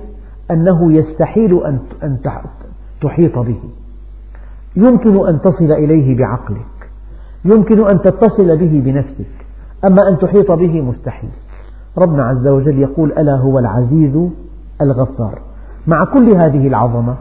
أنه 0.51 0.93
يستحيل 0.93 1.63
أن 2.03 2.17
تحيط 3.01 3.37
به. 3.39 3.59
يمكن 4.75 5.27
أن 5.27 5.41
تصل 5.41 5.71
إليه 5.71 6.17
بعقلك. 6.17 6.91
يمكن 7.45 7.87
أن 7.87 8.01
تتصل 8.01 8.57
به 8.57 8.81
بنفسك. 8.85 9.38
أما 9.85 10.09
أن 10.09 10.17
تحيط 10.17 10.51
به 10.51 10.81
مستحيل. 10.81 11.29
ربنا 11.97 12.23
عز 12.23 12.47
وجل 12.47 12.79
يقول 12.79 13.11
ألا 13.11 13.35
هو 13.35 13.59
العزيز 13.59 14.17
الغفار. 14.81 15.39
مع 15.87 16.03
كل 16.03 16.29
هذه 16.29 16.67
العظمة 16.67 17.15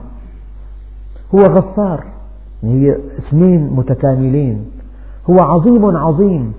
هو 1.34 1.42
غفار. 1.42 2.04
هي 2.62 2.96
اسمين 3.18 3.70
متكاملين. 3.70 4.64
هو 5.30 5.40
عظيم 5.40 5.96
عظيم. 5.96 6.52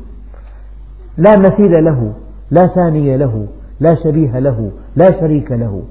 لا 1.18 1.38
مثيل 1.38 1.86
له 1.86 2.14
لا 2.52 2.68
ثاني 2.68 3.18
له 3.18 3.48
لا 3.80 3.96
شبيه 3.96 4.40
له 4.40 4.72
لا 4.96 5.20
شريك 5.20 5.52
له. 5.52 5.82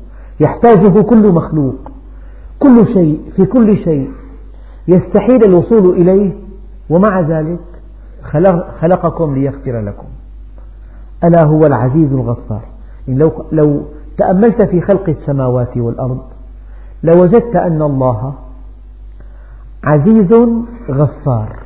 يحتاجه 0.40 1.00
كل 1.00 1.32
مخلوق. 1.32 1.74
كل 2.58 2.86
شيء 2.86 3.20
في 3.36 3.44
كل 3.44 3.76
شيء. 3.76 4.10
يستحيل 4.88 5.44
الوصول 5.44 5.90
إليه. 5.90 6.32
ومع 6.90 7.20
ذلك 7.20 7.58
خلقكم 8.80 9.34
ليغفر 9.34 9.80
لكم. 9.80 10.06
ألا 11.24 11.44
هو 11.44 11.66
العزيز 11.66 12.12
الغفار. 12.12 12.62
يعني 13.08 13.20
لو, 13.20 13.44
لو 13.52 13.82
تأملت 14.16 14.62
في 14.62 14.80
خلق 14.80 15.08
السماوات 15.08 15.76
والأرض 15.76 16.22
لوجدت 17.02 17.56
أن 17.56 17.82
الله 17.82 18.34
عزيز 19.84 20.32
غفار. 20.90 21.56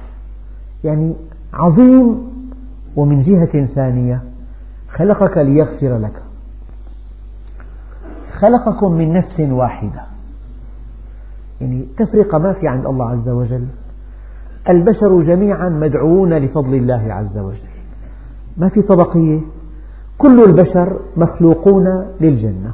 يعني 0.84 1.14
عظيم 1.52 2.32
ومن 2.96 3.22
جهة 3.22 3.66
ثانية 3.66 4.22
خلقك 4.90 5.38
ليغفر 5.38 5.98
لك. 5.98 6.22
خلقكم 8.38 8.92
من 8.92 9.12
نفس 9.12 9.40
واحدة. 9.40 10.02
يعني 11.60 11.86
تفرقة 11.96 12.38
ما 12.38 12.52
في 12.52 12.68
عند 12.68 12.86
الله 12.86 13.10
عز 13.10 13.28
وجل. 13.28 13.66
البشر 14.68 15.22
جميعا 15.22 15.68
مدعوون 15.68 16.34
لفضل 16.34 16.74
الله 16.74 17.06
عز 17.08 17.38
وجل. 17.38 17.72
ما 18.56 18.68
في 18.68 18.82
طبقية؟ 18.82 19.40
كل 20.18 20.44
البشر 20.44 21.00
مخلوقون 21.16 22.04
للجنة. 22.20 22.72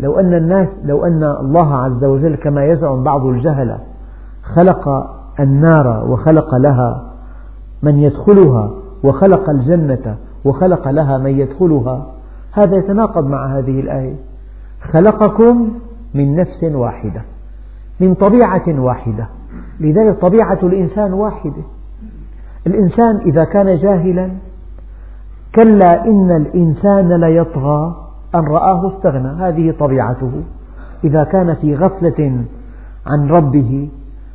لو 0.00 0.20
أن 0.20 0.34
الناس 0.34 0.68
لو 0.84 1.04
أن 1.04 1.24
الله 1.24 1.74
عز 1.74 2.04
وجل 2.04 2.34
كما 2.34 2.64
يزعم 2.64 3.04
بعض 3.04 3.26
الجهلة 3.26 3.78
خلق 4.42 5.10
النار 5.40 6.06
وخلق 6.10 6.54
لها 6.54 7.12
من 7.82 7.98
يدخلها 7.98 8.70
وخلق 9.04 9.50
الجنة 9.50 10.16
وخلق 10.44 10.88
لها 10.88 11.18
من 11.18 11.30
يدخلها 11.40 12.06
هذا 12.52 12.76
يتناقض 12.76 13.26
مع 13.26 13.58
هذه 13.58 13.80
الآية. 13.80 14.14
خلقكم 14.92 15.70
من 16.14 16.36
نفس 16.36 16.64
واحدة 16.64 17.22
من 18.00 18.14
طبيعة 18.14 18.80
واحدة. 18.80 19.26
لذلك 19.80 20.20
طبيعة 20.20 20.58
الإنسان 20.62 21.12
واحدة. 21.12 21.62
الإنسان 22.66 23.16
إذا 23.16 23.44
كان 23.44 23.76
جاهلا 23.76 24.30
كلا 25.54 26.06
إن 26.06 26.30
الإنسان 26.30 27.12
ليطغى 27.12 27.96
أن 28.34 28.44
رآه 28.44 28.88
استغنى. 28.88 29.28
هذه 29.28 29.74
طبيعته. 29.78 30.42
إذا 31.04 31.24
كان 31.24 31.54
في 31.54 31.74
غفلة 31.74 32.44
عن 33.06 33.28
ربه 33.28 33.88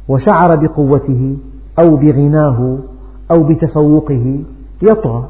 وشعر 0.07 0.55
بقوته 0.55 1.37
أو 1.79 1.95
بغناه 1.95 2.77
أو 3.31 3.43
بتفوقه 3.43 4.43
يطغى. 4.81 5.27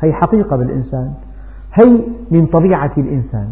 هي 0.00 0.12
حقيقة 0.12 0.56
بالإنسان. 0.56 1.12
هي 1.72 1.98
من 2.30 2.46
طبيعة 2.46 2.92
الإنسان. 2.98 3.48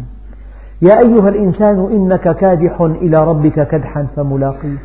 يا 0.81 0.99
أيها 0.99 1.29
الإنسان 1.29 1.91
إنك 1.91 2.35
كادح 2.35 2.81
إلى 2.81 3.27
ربك 3.27 3.67
كدحا 3.67 4.07
فملاقيه. 4.15 4.77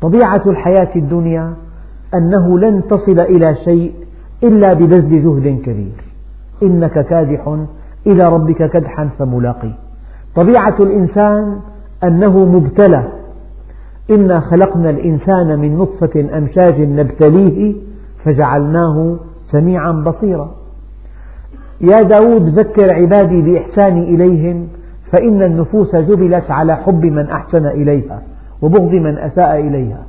طبيعة 0.00 0.42
الحياة 0.46 0.88
الدنيا 0.96 1.54
أنه 2.14 2.58
لن 2.58 2.82
تصل 2.90 3.20
إلى 3.20 3.54
شيء 3.54 3.92
إلا 4.42 4.72
ببذل 4.72 5.22
جهد 5.22 5.60
كبير. 5.62 6.04
إنك 6.62 7.06
كادح 7.06 7.56
إلى 8.06 8.28
ربك 8.28 8.70
كدحا 8.70 9.08
فملاقيه 9.18 9.74
طبيعة 10.34 10.74
الإنسان 10.80 11.58
أنه 12.04 12.44
مبتلى. 12.44 13.08
إنا 14.10 14.40
خلقنا 14.40 14.90
الإنسان 14.90 15.58
من 15.58 15.76
نطفة 15.76 16.38
أمشاج 16.38 16.80
نبتليه 16.80 17.74
فجعلناه 18.24 19.16
سميعا 19.42 19.92
بصيرا. 19.92 20.50
يا 21.80 22.02
داود 22.02 22.48
ذكر 22.48 22.94
عبادي 22.94 23.42
بإحساني 23.42 24.14
إليهم 24.14 24.68
فإن 25.12 25.42
النفوس 25.42 25.96
جبلت 25.96 26.50
على 26.50 26.76
حب 26.76 27.04
من 27.04 27.30
أحسن 27.30 27.66
إليها. 27.66 28.22
وبغض 28.62 28.92
من 28.92 29.18
أساء 29.18 29.60
إليها. 29.60 30.02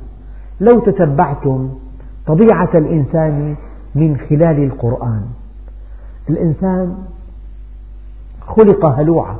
لو 0.60 0.80
تتبعتم 0.80 1.68
طبيعة 2.26 2.70
الإنسان 2.74 3.56
من 3.94 4.16
خلال 4.16 4.64
القرآن. 4.64 5.22
الإنسان 6.30 6.94
خلق 8.46 8.86
هلوعا 8.86 9.36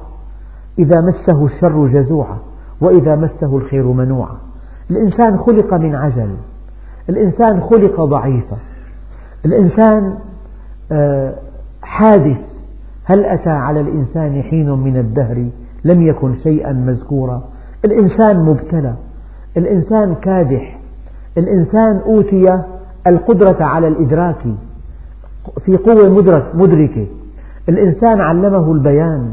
إذا 0.79 1.01
مسه 1.01 1.45
الشر 1.45 1.87
جزوعا 1.87 2.39
وإذا 2.81 3.17
مسه 3.17 3.57
الخير 3.57 3.87
منوعا 3.87 4.37
الإنسان 4.91 5.39
خلق 5.39 5.75
من 5.75 5.95
عجل. 5.95 6.37
الإنسان 7.09 7.61
خلق 7.61 8.01
ضعيفا 8.01 8.57
الإنسان 9.45 10.19
آه، 10.93 11.35
حادث. 11.83 12.41
هل 13.05 13.25
أتى 13.25 13.51
على 13.51 13.81
الإنسان 13.81 14.43
حين 14.43 14.71
من 14.71 14.97
الدهر؟ 14.97 15.49
لم 15.85 16.03
يكن 16.03 16.35
شيئا 16.37 16.73
مذكورا. 16.73 17.43
الإنسان 17.85 18.45
مبتلى 18.45 18.95
الإنسان 19.57 20.15
كادح 20.15 20.79
الإنسان 21.39 21.97
أوتي 22.07 22.63
القدرة 23.07 23.65
على 23.65 23.89
الإدراك 23.89 24.37
في 25.65 25.77
قوة 25.77 26.09
مدركة. 26.55 27.07
الإنسان 27.69 28.21
علمه 28.21 28.73
البيان 28.73 29.33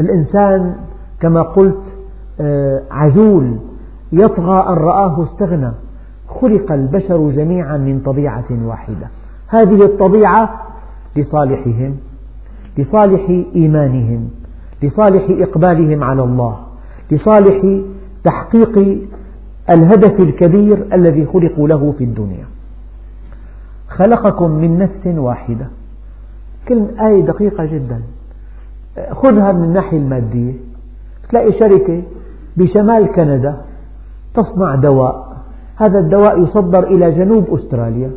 الإنسان 0.00 0.74
كما 1.20 1.42
قلت 1.42 1.82
آه، 2.40 2.82
عزول 2.90 3.58
يطغى 4.12 4.68
أن 4.68 4.74
رآه 4.74 5.22
استغنى. 5.22 5.70
خلق 6.28 6.72
البشر 6.72 7.30
جميعا 7.30 7.76
من 7.76 8.00
طبيعة 8.00 8.44
واحدة. 8.64 9.06
هذه 9.48 9.84
الطبيعة 9.84 10.60
لصالحهم 11.16 11.96
لصالح 12.78 13.44
إيمانهم 13.54 14.28
لصالح 14.82 15.24
إقبالهم 15.30 16.04
على 16.04 16.22
الله. 16.24 16.56
لصالح 17.10 17.80
تحقيق 18.24 18.98
الهدف 19.70 20.20
الكبير 20.20 20.94
الذي 20.94 21.26
خلقوا 21.26 21.68
له 21.68 21.94
في 21.98 22.04
الدنيا. 22.04 22.44
خلقكم 23.88 24.50
من 24.50 24.78
نفس 24.78 25.06
واحدة. 25.06 25.66
كلمة 26.68 27.06
آية 27.06 27.22
دقيقة 27.22 27.64
جدا. 27.64 28.00
خذها 29.10 29.52
من 29.52 29.64
الناحية 29.64 29.98
المادية. 29.98 30.52
تلاقي 31.28 31.52
شركة 31.52 32.02
بشمال 32.56 33.06
كندا 33.06 33.56
تصنع 34.34 34.74
دواء. 34.74 35.36
هذا 35.76 35.98
الدواء 35.98 36.42
يصدر 36.42 36.84
إلى 36.84 37.10
جنوب 37.10 37.54
أستراليا. 37.54 38.10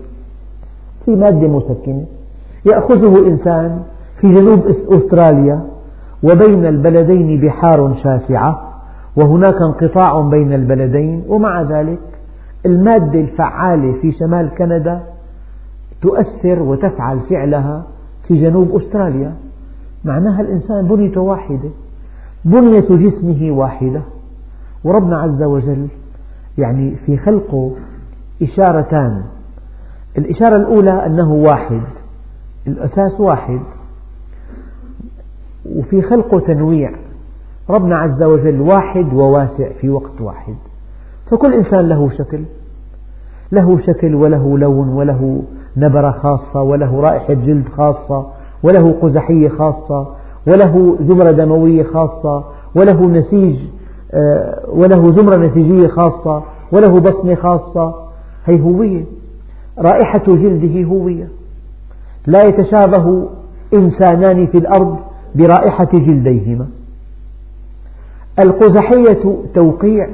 في 1.06 1.16
مادة 1.16 1.48
مسكنة. 1.48 2.06
يأخذه 2.66 3.28
إنسان 3.28 3.84
في 4.22 4.34
جنوب 4.36 4.66
أستراليا 4.90 5.62
وبين 6.24 6.66
البلدين 6.66 7.42
بحار 7.42 7.94
شاسعة. 8.04 8.66
وهناك 9.18 9.61
انقطاع 9.61 10.22
بين 10.22 10.53
البلدين 10.53 11.24
ومع 11.28 11.61
ذلك 11.61 11.99
المادة 12.65 13.20
الفعالة 13.20 14.01
في 14.01 14.11
شمال 14.11 14.49
كندا 14.57 15.03
تؤثر 16.01 16.61
وتفعل 16.61 17.20
فعلها 17.20 17.84
في 18.28 18.41
جنوب 18.41 18.76
أستراليا. 18.76 19.36
معناها 20.05 20.41
الإنسان 20.41 20.88
بنيته 20.88 21.22
واحدة 21.22 21.70
بنية 22.45 22.80
جسمه 22.89 23.51
واحدة. 23.51 24.01
وربنا 24.84 25.18
عز 25.18 25.43
وجل 25.43 25.88
يعني 26.57 26.95
في 26.95 27.18
خلقه 27.18 27.72
إشارتان. 28.41 29.24
الإشارة 30.18 30.55
الأولى 30.55 31.05
أنه 31.05 31.34
واحد 31.34 31.82
الأساس 32.68 33.20
واحد. 33.20 33.59
وفي 35.76 36.01
خلقه 36.01 36.39
تنويع. 36.39 37.07
ربنا 37.70 37.97
عز 37.97 38.24
وجل 38.24 38.61
واحد 38.61 39.13
وواسع 39.13 39.70
في 39.82 39.89
وقت 39.89 40.22
واحد. 40.22 40.55
فكل 41.32 41.53
إنسان 41.53 41.89
له 41.89 42.09
شكل 42.09 42.39
له 43.51 43.78
شكل 43.78 44.15
وله 44.15 44.57
لون 44.57 44.89
وله 44.89 45.43
نبرة 45.78 46.11
خاصة 46.11 46.61
وله 46.61 47.01
رائحة 47.01 47.34
جلد 47.34 47.68
خاصة 47.68 48.26
وله 48.63 48.95
قزحية 49.01 49.49
خاصة 49.49 50.07
وله 50.47 50.95
زمرة 51.01 51.32
دموية 51.32 51.84
خاصة 51.84 52.43
وله 52.76 53.09
نسيج 53.09 53.55
آه، 54.13 54.63
وله 54.70 55.11
زمرة 55.11 55.36
نسيجية 55.36 55.88
خاصة 55.88 56.43
وله 56.72 56.99
بصمة 56.99 57.36
خاصة. 57.36 57.95
هي 58.45 58.61
هوية. 58.61 59.05
رائحة 59.80 60.24
جلده 60.28 60.84
هوية. 60.84 61.28
لا 62.28 62.43
يتشابه 62.43 63.30
إنسانان 63.74 64.47
في 64.47 64.57
الأرض 64.57 64.97
برائحة 65.36 65.89
جلديهما. 65.93 66.68
القزحية 68.40 69.36
توقيع. 69.54 70.10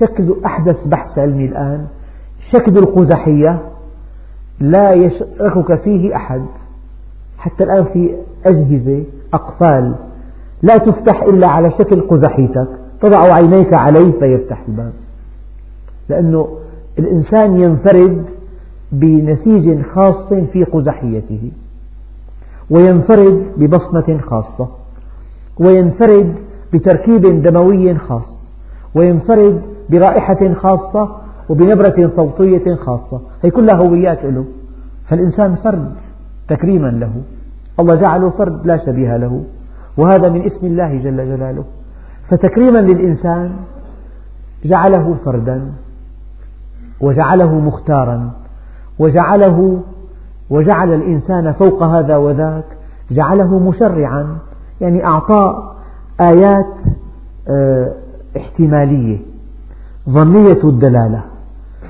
شكل 0.00 0.36
أحدث 0.46 0.86
بحث 0.86 1.18
علمي 1.18 1.44
الآن. 1.44 1.86
شكل 2.50 2.78
القزحية 2.78 3.62
لا 4.60 4.92
يشركك 4.92 5.74
فيه 5.74 6.16
أحد. 6.16 6.42
حتى 7.38 7.64
الآن 7.64 7.84
في 7.84 8.14
أجهزة 8.44 9.04
أقفال 9.34 9.94
لا 10.62 10.78
تفتح 10.78 11.22
إلا 11.22 11.46
على 11.46 11.70
شكل 11.70 12.00
قزحيتك. 12.00 12.68
تضع 13.00 13.32
عينيك 13.34 13.74
عليه 13.74 14.12
فيفتح 14.12 14.64
الباب. 14.68 14.92
لأنه 16.08 16.58
الإنسان 16.98 17.60
ينفرد 17.60 18.24
بنسيج 18.92 19.82
خاص 19.82 20.32
في 20.52 20.64
قزحيته 20.64 21.50
وينفرد 22.70 23.46
ببصمة 23.56 24.18
خاصة 24.20 24.68
وينفرد 25.60 26.34
بتركيب 26.72 27.42
دموي 27.42 27.98
خاص 27.98 28.52
وينفرد 28.94 29.62
برائحة 29.90 30.54
خاصة 30.54 31.08
وبنبرة 31.48 32.12
صوتية 32.16 32.74
خاصة. 32.74 33.20
هي 33.42 33.50
كلها 33.50 33.74
هويات 33.74 34.24
له. 34.24 34.44
فالإنسان 35.08 35.54
فرد 35.54 35.92
تكريما 36.48 36.88
له. 36.88 37.10
الله 37.80 37.94
جعله 37.94 38.30
فرد 38.30 38.66
لا 38.66 38.76
شبيه 38.86 39.16
له. 39.16 39.44
وهذا 39.96 40.28
من 40.28 40.44
اسم 40.44 40.66
الله 40.66 40.96
جل 40.96 41.16
جلاله. 41.36 41.64
فتكريما 42.28 42.78
للإنسان 42.78 43.50
جعله 44.64 45.14
فردا 45.24 45.72
وجعله 47.00 47.54
مختارا 47.58 48.30
وجعله 48.98 49.80
وجعل 50.50 50.94
الإنسان 50.94 51.52
فوق 51.52 51.82
هذا 51.82 52.16
وذاك 52.16 52.64
جعله 53.10 53.58
مشرعا 53.58 54.38
يعني 54.80 55.04
أعطاه 55.04 55.72
آيات 56.20 56.66
آه، 57.48 57.92
احتمالية 58.36 59.18
ظنية 60.10 60.64
الدلالة. 60.64 61.22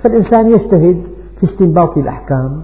فالإنسان 0.02 0.50
يجتهد 0.50 1.02
في 1.36 1.44
استنباط 1.44 1.98
الأحكام. 1.98 2.62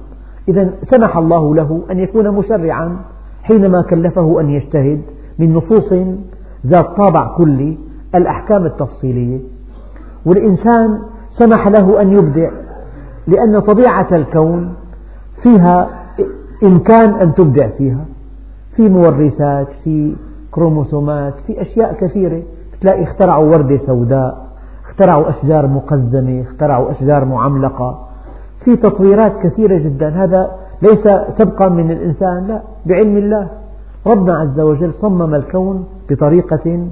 إذا 0.48 0.70
سمح 0.90 1.16
الله 1.16 1.54
له 1.54 1.82
أن 1.90 1.98
يكون 1.98 2.28
مشرعا 2.28 2.96
حينما 3.42 3.82
كلفه 3.82 4.40
أن 4.40 4.50
يجتهد 4.50 5.02
من 5.38 5.54
نصوص 5.54 5.92
ذات 6.66 6.86
طابع 6.96 7.36
كلي 7.36 7.78
الأحكام 8.14 8.66
التفصيلية. 8.66 9.40
والإنسان 10.26 10.98
سمح 11.30 11.68
له 11.68 12.02
أن 12.02 12.12
يبدع 12.12 12.50
لأن 13.26 13.60
طبيعة 13.60 14.08
الكون 14.12 14.74
فيها 15.42 15.88
إمكان 16.62 17.10
أن 17.14 17.34
تبدع 17.34 17.68
فيها. 17.68 18.04
في 18.76 18.88
مورثات 18.88 19.68
في 19.84 20.16
كروموسومات 20.54 21.34
في 21.46 21.62
أشياء 21.62 21.94
كثيرة. 22.00 22.42
تلاقي 22.80 23.02
اخترعوا 23.02 23.50
وردة 23.50 23.76
سوداء 23.76 24.46
اخترعوا 24.84 25.28
أشجار 25.30 25.66
مقزمة 25.66 26.42
اخترعوا 26.42 26.90
أشجار 26.90 27.24
معملقة. 27.24 28.08
في 28.64 28.76
تطويرات 28.76 29.32
كثيرة 29.42 29.78
جدا. 29.78 30.08
هذا 30.08 30.50
ليس 30.82 31.08
سبقا 31.38 31.68
من 31.68 31.90
الإنسان 31.90 32.46
لا 32.46 32.62
بعلم 32.86 33.16
الله. 33.16 33.48
ربنا 34.06 34.38
عز 34.38 34.60
وجل 34.60 34.94
صمم 34.94 35.34
الكون 35.34 35.84
بطريقة 36.10 36.88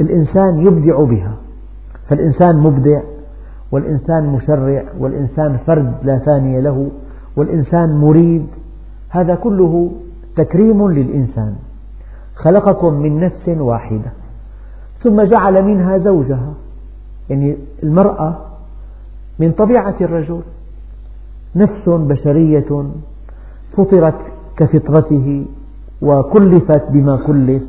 الإنسان 0.00 0.58
يبدع 0.66 1.04
بها. 1.04 1.32
فالإنسان 2.08 2.56
مبدع 2.56 3.00
والإنسان 3.72 4.26
مشرع 4.26 4.82
والإنسان 5.00 5.56
فرد 5.66 5.92
لا 6.02 6.18
ثاني 6.18 6.60
له 6.60 6.88
والإنسان 7.36 7.96
مريد 7.96 8.46
هذا 9.10 9.34
كله 9.34 9.90
تكريم 10.36 10.90
للإنسان. 10.90 11.54
خلقكم 12.42 12.94
من 12.94 13.20
نفس 13.20 13.48
واحدة 13.48 14.12
ثم 15.02 15.22
جعل 15.22 15.62
منها 15.64 15.98
زوجها 15.98 16.52
يعني 17.30 17.56
المرأة 17.82 18.38
من 19.38 19.52
طبيعة 19.52 19.94
الرجل 20.00 20.40
نفس 21.56 21.88
بشرية 21.88 22.84
فطرت 23.76 24.14
كفطرته 24.56 25.46
وكلفت 26.02 26.82
بما 26.90 27.16
كلف 27.16 27.62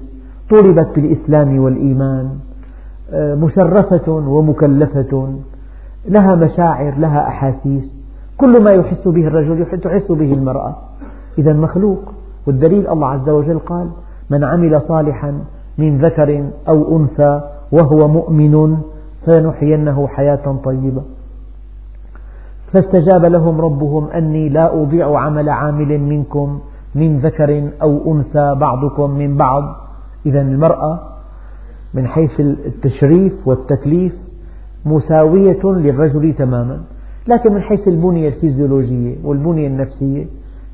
طولبت 0.50 0.96
بالإسلام 0.96 1.60
والإيمان 1.60 2.30
آه، 3.12 3.36
مشرفة 3.36 4.12
ومكلفة 4.12 5.34
لها 6.08 6.36
مشاعر 6.36 6.98
لها 6.98 7.28
أحاسيس 7.28 8.04
كل 8.38 8.64
ما 8.64 8.72
يحس 8.72 9.08
به 9.08 9.28
الرجل 9.28 9.80
تحس 9.80 10.12
به 10.12 10.34
المرأة. 10.34 10.76
إذا 11.38 11.54
مخلوق 11.54 12.00
والدليل 12.48 12.88
الله 12.88 13.08
عز 13.08 13.30
وجل 13.30 13.60
قال 13.60 13.90
من 14.30 14.44
عمل 14.44 14.82
صالحا 14.82 15.42
من 15.78 15.98
ذكر 15.98 16.50
أو 16.68 16.98
أنثى 16.98 17.42
وهو 17.72 18.08
مؤمن 18.08 18.78
فلنحيينه 19.26 20.08
حياة 20.08 20.58
طيبة. 20.64 21.02
فاستجاب 22.74 23.26
لهم 23.26 23.62
ربهم 23.62 24.08
أني 24.08 24.50
لا 24.50 24.82
أضيع 24.82 25.20
عمل 25.20 25.50
عامل 25.50 26.00
منكم 26.00 26.60
من 26.96 27.18
ذكر 27.18 27.70
أو 27.82 28.14
أنثى 28.14 28.56
بعضكم 28.56 29.10
من 29.12 29.38
بعض. 29.38 29.64
إذا 30.26 30.42
المرأة 30.42 31.00
من 31.94 32.08
حيث 32.08 32.40
التشريف 32.40 33.48
والتكليف 33.48 34.14
مساوية 34.86 35.60
للرجل 35.64 36.34
تماما 36.34 36.82
لكن 37.28 37.54
من 37.54 37.62
حيث 37.62 37.88
البنية 37.88 38.28
الفيزيولوجية 38.28 39.16
والبنية 39.24 39.68
النفسية 39.68 40.26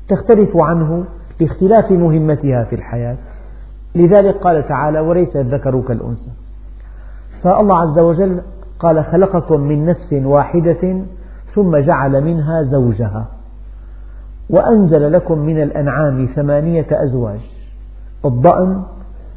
تختلف 0.08 0.56
عنه 0.56 1.04
باختلاف 1.40 1.92
مهمتها 1.92 2.64
في 2.64 2.74
الحياة. 2.74 3.16
لذلك 3.96 4.36
قال 4.36 4.66
تعالى 4.66 5.00
وليس 5.00 5.36
الذكر 5.36 5.80
كالأنثى. 5.80 6.30
فالله 7.42 7.78
عز 7.78 7.98
وجل 7.98 8.40
قال 8.78 9.04
خلقكم 9.04 9.60
من 9.60 9.84
نفس 9.84 10.12
واحدة 10.12 11.00
ثم 11.54 11.76
جعل 11.76 12.24
منها 12.24 12.62
زوجها 12.62 13.26
وأنزل 14.50 15.12
لكم 15.12 15.38
من 15.38 15.62
الأنعام 15.62 16.26
ثمانية 16.26 16.86
أزواج 16.92 17.40
الضأن 18.24 18.82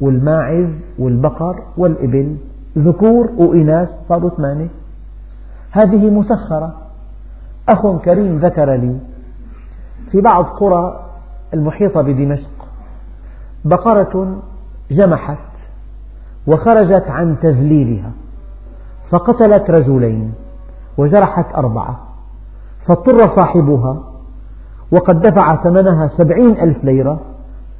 والماعز 0.00 0.68
والبقر 0.98 1.62
والإبل 1.76 2.36
ذكور 2.78 3.30
وإناث 3.36 3.88
صاروا 4.08 4.30
ثمانية. 4.30 4.68
هذه 5.70 6.10
مسخرة. 6.10 6.74
أخ 7.68 7.96
كريم 7.96 8.38
ذكر 8.38 8.74
لي 8.74 8.98
في 10.10 10.20
بعض 10.20 10.44
قرى 10.44 11.06
المحيطة 11.54 12.02
بدمشق 12.02 12.66
بقرة 13.64 14.42
جمحت 14.90 15.38
وخرجت 16.46 17.04
عن 17.08 17.36
تذليلها 17.42 18.10
فقتلت 19.10 19.70
رجلين 19.70 20.32
وجرحت 20.98 21.54
أربعة 21.54 22.00
فاضطر 22.86 23.28
صاحبها 23.28 24.02
وقد 24.92 25.20
دفع 25.20 25.56
ثمنها 25.56 26.08
سبعين 26.08 26.60
ألف 26.60 26.84
ليرة 26.84 27.20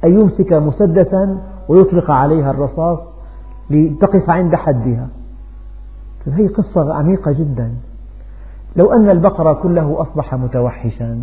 أن 0.03 0.19
يمسك 0.19 0.53
مسدسا 0.53 1.41
ويطلق 1.69 2.11
عليها 2.11 2.51
الرصاص 2.51 2.99
لتقف 3.69 4.29
عند 4.29 4.55
حدها. 4.55 5.07
هذه 6.27 6.47
قصة 6.47 6.93
عميقة 6.93 7.31
جدا. 7.31 7.71
لو 8.75 8.93
أن 8.93 9.09
البقر 9.09 9.53
كله 9.53 10.01
أصبح 10.01 10.35
متوحشا 10.35 11.21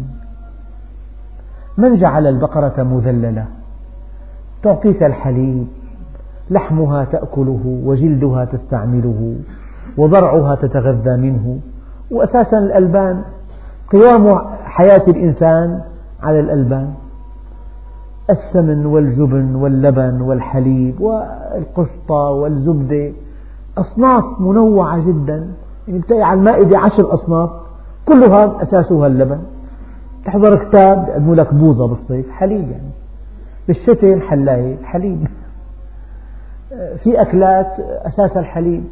من 1.79 1.97
جعل 1.97 2.27
البقرة 2.27 2.83
مذللة؟ 2.83 3.47
تعطيك 4.63 5.03
الحليب 5.03 5.67
لحمها 6.51 7.05
تأكله 7.05 7.81
وجلدها 7.85 8.45
تستعمله 8.45 9.37
وضرعها 9.99 10.55
تتغذى 10.55 11.17
منه. 11.17 11.59
وأساسا 12.11 12.59
الألبان 12.59 13.23
قوام 13.93 14.39
حياة 14.65 15.03
الإنسان 15.09 15.81
على 16.23 16.41
الألبان. 16.41 16.91
السمن 18.31 18.87
والجبن 18.87 19.55
واللبن 19.55 20.21
والحليب 20.21 21.01
والقشطة 21.01 22.31
والزبدة 22.31 23.13
أصناف 23.79 24.25
منوعة 24.41 25.07
جدا. 25.07 25.49
يعني 25.89 26.01
تلاقي 26.01 26.23
على 26.23 26.41
المائدة 26.41 26.79
عشر 26.79 27.15
أصناف 27.15 27.51
كلها 28.07 28.63
أساسها 28.63 29.07
اللبن. 29.07 29.39
تحضر 30.25 30.65
كتاب 30.65 31.09
يقدموا 31.09 31.35
لك 31.35 31.55
بوظة 31.55 31.89
بالصيف 31.89 32.31
حليب 32.31 32.71
يعني. 32.71 32.91
بالشتاء 33.69 34.17
محلاية 34.17 34.77
حليب. 34.85 35.27
في 37.03 37.21
أكلات 37.23 37.81
أساسها 37.81 38.41
الحليب. 38.41 38.85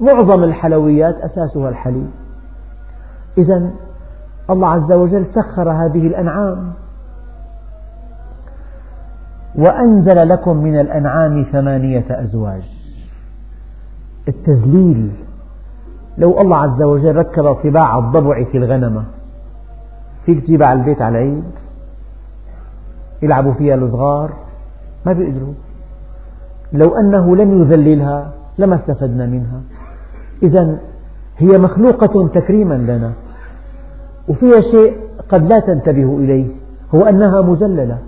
معظم 0.00 0.44
الحلويات 0.44 1.14
أساسها 1.14 1.68
الحليب. 1.68 2.10
إذا 3.38 3.70
الله 4.50 4.68
عز 4.68 4.92
وجل 4.92 5.26
سخر 5.26 5.70
هذه 5.70 6.06
الأنعام. 6.06 6.72
وأنزل 9.58 10.28
لكم 10.28 10.56
من 10.56 10.80
الأنعام 10.80 11.42
ثمانية 11.52 12.04
أزواج. 12.10 12.62
التذليل. 14.28 15.12
لو 16.18 16.40
الله 16.40 16.56
عز 16.56 16.82
وجل 16.82 17.16
ركب 17.16 17.52
طباع 17.52 17.98
الضبع 17.98 18.44
في 18.44 18.58
الغنمة. 18.58 19.04
فيك 20.26 20.44
تجيبها 20.44 20.66
على 20.66 20.80
البيت 20.80 21.02
على 21.02 21.18
العيد. 21.18 21.44
يلعبوا 23.22 23.52
فيها 23.52 23.74
الصغار. 23.74 24.32
ما 25.06 25.12
بيقدروا. 25.12 25.54
لو 26.72 26.96
أنه 26.96 27.36
لم 27.36 27.62
يذللها 27.62 28.32
لما 28.58 28.76
استفدنا 28.76 29.26
منها. 29.26 29.60
إذا 30.42 30.78
هي 31.38 31.58
مخلوقة 31.58 32.28
تكريما 32.28 32.74
لنا 32.74 33.12
وفيها 34.28 34.60
شيء 34.60 34.96
قد 35.28 35.46
لا 35.46 35.60
تنتبه 35.60 36.18
إليه 36.18 36.46
هو 36.94 37.02
أنها 37.02 37.40
مذللة. 37.42 37.98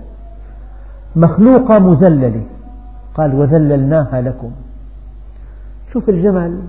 مخلوقة 1.15 1.79
مذللة. 1.79 2.41
قال 3.15 3.39
وذللناها 3.39 4.21
لكم. 4.21 4.51
شوف 5.93 6.09
الجمل 6.09 6.59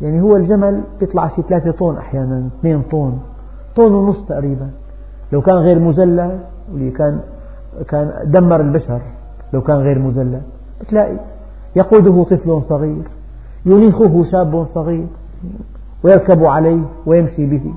يعني 0.00 0.20
هو 0.20 0.36
الجمل 0.36 0.80
يطلع 1.02 1.28
في 1.28 1.42
ثلاثة 1.42 1.70
طن 1.70 1.96
أحيانا 1.96 2.48
اثنين 2.60 2.82
طن 2.82 3.18
طن 3.76 3.92
ونصف 3.92 4.28
تقريبا. 4.28 4.70
لو 5.32 5.42
كان 5.42 5.56
غير 5.56 5.78
مذلل 5.78 6.38
كان 6.96 7.20
كان 7.88 8.12
دمر 8.24 8.60
البشر 8.60 9.00
لو 9.52 9.60
كان 9.60 9.76
غير 9.76 9.98
مذلل. 9.98 10.40
تلاقي 10.88 11.16
يقوده 11.76 12.24
طفل 12.24 12.62
صغير 12.68 13.02
ينيخه 13.66 14.24
شاب 14.32 14.64
صغير 14.64 15.06
ويركب 16.04 16.44
عليه 16.44 16.82
ويمشي 17.06 17.46
به. 17.46 17.74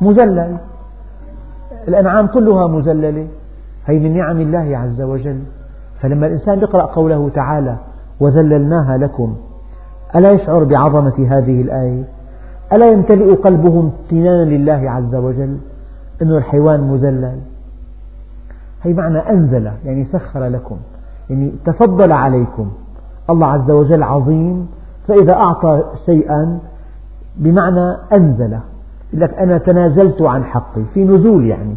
مذلل 0.00 0.56
الأنعام 1.88 2.26
كلها 2.26 2.66
مذللة 2.66 3.26
هي 3.86 3.98
من 3.98 4.16
نعم 4.16 4.40
الله 4.40 4.78
عز 4.78 5.02
وجل. 5.02 5.40
فلما 6.00 6.26
الإنسان 6.26 6.58
يقرأ 6.58 6.82
قوله 6.82 7.28
تعالى 7.28 7.76
وذللناها 8.20 8.96
لكم. 8.96 9.36
ألا 10.16 10.32
يشعر 10.32 10.64
بعظمة 10.64 11.26
هذه 11.30 11.60
الآية؟ 11.62 12.04
ألا 12.72 12.90
يمتلئ 12.90 13.34
قلبه 13.34 13.80
امتنانا 13.80 14.44
لله 14.44 14.90
عز 14.90 15.14
وجل 15.14 15.56
أن 16.22 16.30
الحيوان 16.30 16.80
مذلل 16.80 17.38
هي 18.82 18.92
معنى 18.92 19.18
أنزل 19.18 19.70
يعني 19.84 20.04
سخر 20.04 20.46
لكم. 20.46 20.76
يعني 21.30 21.52
تفضل 21.64 22.12
عليكم. 22.12 22.68
الله 23.30 23.46
عز 23.46 23.70
وجل 23.70 24.02
عظيم. 24.02 24.68
فإذا 25.08 25.32
أعطى 25.32 25.82
شيئا 26.06 26.58
بمعنى 27.36 27.96
أنزل. 28.12 28.52
يقول 28.52 29.20
لك 29.20 29.34
أنا 29.34 29.58
تنازلت 29.58 30.22
عن 30.22 30.44
حقي. 30.44 30.84
في 30.94 31.04
نزول 31.04 31.46
يعني. 31.46 31.74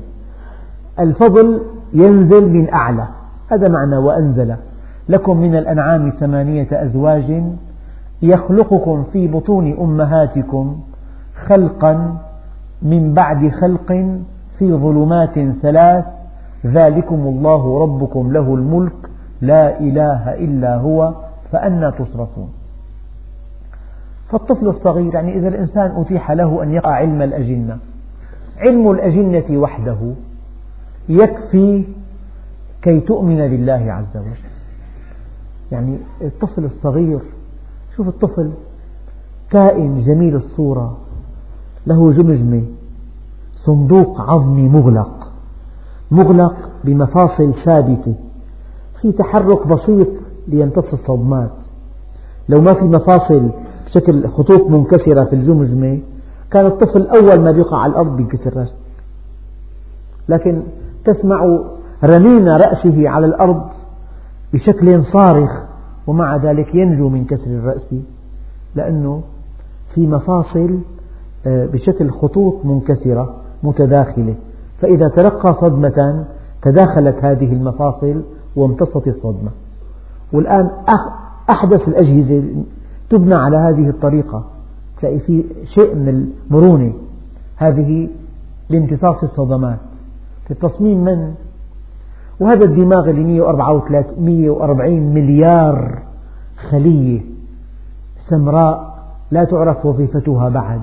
الفضل 0.99 1.61
ينزل 1.93 2.49
من 2.49 2.73
أعلى. 2.73 3.07
هذا 3.51 3.67
معنى 3.67 3.97
وأنزل. 3.97 4.55
لكم 5.09 5.37
من 5.37 5.55
الأنعام 5.55 6.09
ثمانية 6.09 6.67
أزواج 6.71 7.43
يخلقكم 8.21 9.03
في 9.13 9.27
بطون 9.27 9.77
أمهاتكم 9.79 10.79
خلقا 11.45 12.17
من 12.81 13.13
بعد 13.13 13.47
خلق 13.49 13.87
في 14.57 14.73
ظلمات 14.73 15.39
ثلاث. 15.61 16.05
ذلكم 16.65 17.15
الله 17.15 17.81
ربكم 17.81 18.31
له 18.31 18.55
الملك. 18.55 19.10
لا 19.41 19.79
إله 19.79 20.33
إلا 20.33 20.75
هو 20.75 21.13
فأنى 21.51 21.91
تصرفون. 21.91 22.49
فالطفل 24.29 24.67
الصغير 24.67 25.13
يعني 25.13 25.37
إذا 25.37 25.47
الإنسان 25.47 26.01
أتيح 26.01 26.31
له 26.31 26.63
أن 26.63 26.71
يقع 26.71 26.91
علم 26.91 27.21
الأجنة 27.21 27.77
علم 28.57 28.91
الأجنة 28.91 29.57
وحده 29.57 29.97
يكفي 31.09 31.83
كي 32.81 32.99
تؤمن 32.99 33.37
بالله 33.37 33.93
عز 33.93 34.17
وجل. 34.17 34.51
يعني 35.71 35.97
الطفل 36.21 36.65
الصغير 36.65 37.19
شوف 37.95 38.07
الطفل 38.07 38.51
كائن 39.49 40.03
جميل 40.03 40.35
الصورة 40.35 40.97
له 41.87 42.11
جمجمة 42.11 42.63
صندوق 43.53 44.21
عظمي 44.21 44.69
مغلق 44.69 45.31
مغلق 46.11 46.69
بمفاصل 46.83 47.53
ثابتة. 47.65 48.15
في 49.01 49.11
تحرك 49.11 49.67
بسيط 49.67 50.07
ليمتص 50.47 50.93
الصدمات. 50.93 51.51
لو 52.49 52.61
ما 52.61 52.73
في 52.73 52.85
مفاصل 52.85 53.49
بشكل 53.85 54.27
خطوط 54.27 54.69
منكسرة 54.69 55.23
في 55.23 55.33
الجمجمة 55.33 55.99
كان 56.51 56.65
الطفل 56.65 57.07
أول 57.07 57.39
ما 57.39 57.51
يقع 57.51 57.77
على 57.77 57.91
الأرض 57.91 58.19
ينكسر 58.19 58.57
رأسه. 58.57 58.77
لكن 60.29 60.61
تسمع 61.05 61.59
رنين 62.03 62.49
رأسه 62.49 63.09
على 63.09 63.25
الأرض 63.25 63.61
بشكل 64.53 65.03
صارخ 65.03 65.63
ومع 66.07 66.35
ذلك 66.35 66.75
ينجو 66.75 67.09
من 67.09 67.25
كسر 67.25 67.51
الرأس 67.51 67.95
لأنه 68.75 69.21
في 69.93 70.07
مفاصل 70.07 70.79
آه، 71.45 71.65
بشكل 71.65 72.09
خطوط 72.09 72.65
منكسرة 72.65 73.35
متداخلة. 73.63 74.35
فإذا 74.81 75.07
تلقى 75.07 75.53
صدمة 75.53 76.25
تداخلت 76.61 77.15
هذه 77.23 77.53
المفاصل 77.53 78.21
وامتصت 78.55 79.07
الصدمة. 79.07 79.51
والآن 80.33 80.69
أحدث 81.49 81.87
الأجهزة 81.87 82.43
تبنى 83.09 83.35
على 83.35 83.57
هذه 83.57 83.89
الطريقة. 83.89 84.43
تلاقي 85.01 85.19
في 85.19 85.43
شيء 85.65 85.95
من 85.95 86.29
المرونة. 86.49 86.93
هذه 87.55 88.09
لامتصاص 88.69 89.23
الصدمات. 89.23 89.79
في 90.47 90.53
تصميم 90.53 91.03
من؟ 91.03 91.33
وهذا 92.39 92.63
الدماغ 92.63 93.09
اللي 93.09 93.23
140 93.23 95.13
مليار 95.13 96.01
خلية 96.69 97.21
سمراء 98.29 98.91
لا 99.31 99.43
تعرف 99.43 99.85
وظيفتها 99.85 100.49
بعد. 100.49 100.81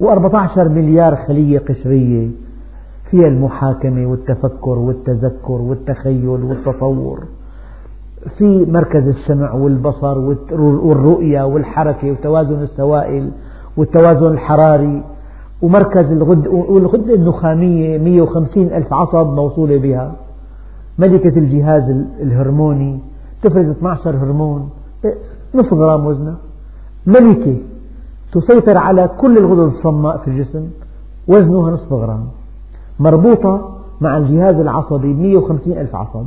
و14 0.00 0.58
مليار 0.58 1.16
خلية 1.16 1.58
قشرية. 1.58 2.30
فيها 3.12 3.28
المحاكمة 3.28 4.06
والتفكر 4.06 4.78
والتذكر 4.78 5.52
والتخيل 5.52 6.28
والتصور 6.28 7.24
في 8.38 8.66
مركز 8.66 9.08
السمع 9.08 9.52
والبصر 9.52 10.18
والرؤية 10.58 11.42
والحركة 11.42 12.10
وتوازن 12.10 12.62
السوائل 12.62 13.30
والتوازن 13.76 14.26
الحراري 14.26 15.02
ومركز 15.62 16.12
الغد 16.12 16.46
والغدة 16.46 17.14
النخامية 17.14 17.98
150 17.98 18.62
ألف 18.62 18.92
عصب 18.92 19.26
موصولة 19.26 19.78
بها 19.78 20.12
ملكة 20.98 21.38
الجهاز 21.38 21.90
الهرموني 22.20 23.00
تفرز 23.42 23.68
12 23.68 24.16
هرمون 24.16 24.70
نصف 25.54 25.72
غرام 25.72 26.06
وزنها 26.06 26.36
ملكة 27.06 27.56
تسيطر 28.32 28.78
على 28.78 29.10
كل 29.20 29.38
الغدد 29.38 29.72
الصماء 29.72 30.16
في 30.16 30.28
الجسم 30.28 30.68
وزنها 31.28 31.70
نصف 31.70 31.92
غرام. 31.92 32.24
مربوطة 33.00 33.78
مع 34.00 34.16
الجهاز 34.16 34.56
العصبي 34.56 35.14
150 35.14 35.72
ألف 35.72 35.96
عصب 35.96 36.26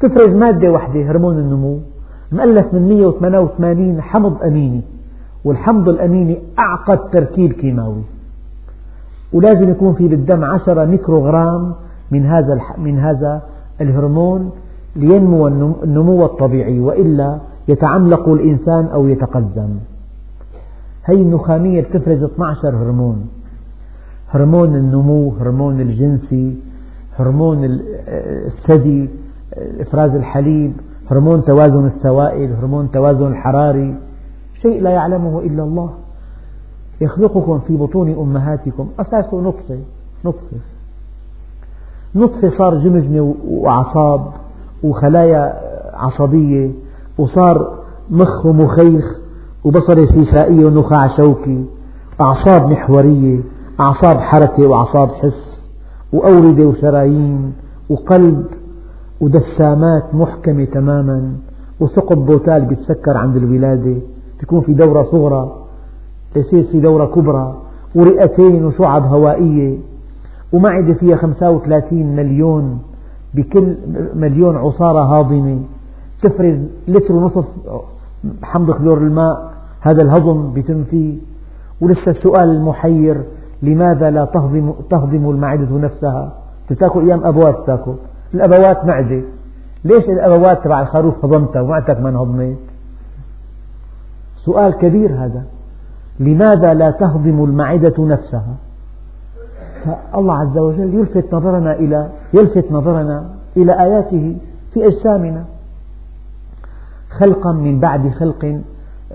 تفرز 0.00 0.34
مادة 0.34 0.72
واحدة 0.72 1.10
هرمون 1.10 1.38
النمو 1.38 1.78
مؤلف 2.32 2.74
من 2.74 2.88
188 2.88 4.00
حمض 4.00 4.42
أميني 4.42 4.80
والحمض 5.44 5.88
الأميني 5.88 6.38
أعقد 6.58 7.10
تركيب 7.10 7.52
كيماوي. 7.52 8.02
ولازم 9.32 9.70
يكون 9.70 9.94
في 9.94 10.08
بالدم 10.08 10.44
10 10.44 10.84
ميكروغرام 10.84 11.72
من 12.10 12.26
هذا 12.26 12.60
من 12.78 12.98
هذا 12.98 13.42
الهرمون 13.80 14.50
لينمو 14.96 15.48
النمو 15.48 16.24
الطبيعي 16.24 16.80
وإلا 16.80 17.38
يتعملق 17.68 18.28
الإنسان 18.28 18.84
أو 18.84 19.08
يتقزم. 19.08 19.68
هي 21.04 21.22
النخامية 21.22 21.80
بتفرز 21.80 22.22
12 22.22 22.68
هرمون. 22.68 23.26
هرمون 24.34 24.74
النمو 24.74 25.32
هرمون 25.40 25.80
الجنسي 25.80 26.56
هرمون 27.18 27.58
الثدي 28.48 29.10
إفراز 29.80 30.14
الحليب 30.14 30.72
هرمون 31.10 31.44
توازن 31.44 31.86
السوائل 31.86 32.52
هرمون 32.52 32.90
توازن 32.90 33.26
الحراري. 33.26 33.94
شيء 34.62 34.82
لا 34.82 34.90
يعلمه 34.90 35.40
إلا 35.40 35.62
الله. 35.62 35.90
يخلقكم 37.00 37.58
في 37.58 37.76
بطون 37.76 38.12
أمهاتكم. 38.18 38.88
أساسه 39.00 39.40
نطفة 39.40 39.78
نطفة. 40.24 40.56
نطفة 42.14 42.48
صار 42.48 42.74
جمجمة 42.74 43.34
وأعصاب 43.48 44.20
وخلايا 44.82 45.60
عصبية 45.94 46.70
وصار 47.18 47.78
مخ 48.10 48.46
ومخيخ 48.46 49.04
وبصرة 49.64 50.04
سيسائية 50.04 50.64
ونخاع 50.66 51.16
شوكي. 51.16 51.64
أعصاب 52.20 52.70
محورية. 52.70 53.40
أعصاب 53.80 54.16
حركة 54.16 54.66
وأعصاب 54.66 55.08
حس 55.08 55.60
وأوردة 56.12 56.64
وشرايين 56.64 57.52
وقلب 57.90 58.46
ودسامات 59.20 60.14
محكمة 60.14 60.64
تماما 60.64 61.32
وثقب 61.80 62.26
بوتال 62.26 62.64
بيتسكر 62.64 63.16
عند 63.16 63.36
الولادة. 63.36 63.96
تكون 64.40 64.60
في 64.60 64.74
دورة 64.74 65.02
صغرى 65.02 65.56
يصير 66.36 66.64
في 66.64 66.80
دورة 66.80 67.04
كبرى 67.04 67.54
ورئتين 67.94 68.64
وشعب 68.64 69.04
هوائية. 69.04 69.78
ومعدة 70.52 70.94
فيها 70.94 71.16
35 71.16 72.16
مليون 72.16 72.78
بكل 73.34 73.76
مليون 74.14 74.56
عصارة 74.56 74.98
هاضمة. 74.98 75.58
تفرز 76.22 76.58
لتر 76.88 77.14
ونصف 77.14 77.44
حمض 78.42 78.70
كلور 78.70 78.98
الماء 78.98 79.52
هذا 79.80 80.02
الهضم 80.02 80.52
بيتم 80.52 80.84
فيه. 80.84 81.14
ولسه 81.80 82.10
السؤال 82.10 82.50
المحير 82.50 83.22
لماذا 83.62 84.10
لا 84.10 84.24
تهضم, 84.24 84.72
تهضم 84.90 85.30
المعدة 85.30 85.78
نفسها؟ 85.78 86.32
تاكل 86.78 87.06
أيام 87.06 87.24
أبوات 87.24 87.66
تاكل. 87.66 87.94
الأبوات 88.34 88.84
معدة. 88.84 89.22
ليش 89.84 90.04
الأبوات 90.04 90.64
تبع 90.64 90.82
الخروف 90.82 91.24
هضمتها 91.24 91.62
ومعدتك 91.62 92.00
ما 92.00 92.08
انهضمت 92.08 92.56
سؤال 94.36 94.74
كبير 94.74 95.24
هذا. 95.24 95.44
لماذا 96.20 96.74
لا 96.74 96.90
تهضم 96.90 97.44
المعدة 97.44 97.94
نفسها؟ 97.98 98.54
فالله 99.84 100.34
عز 100.34 100.58
وجل 100.58 100.94
يلفت 100.94 101.34
نظرنا 101.34 101.72
إلى 101.72 102.08
يلفت 102.34 102.72
نظرنا 102.72 103.24
إلى 103.56 103.72
آياته 103.82 104.36
في 104.72 104.86
أجسامنا. 104.86 105.44
خلقا 107.10 107.52
من 107.52 107.80
بعد 107.80 108.08
خلق 108.10 108.60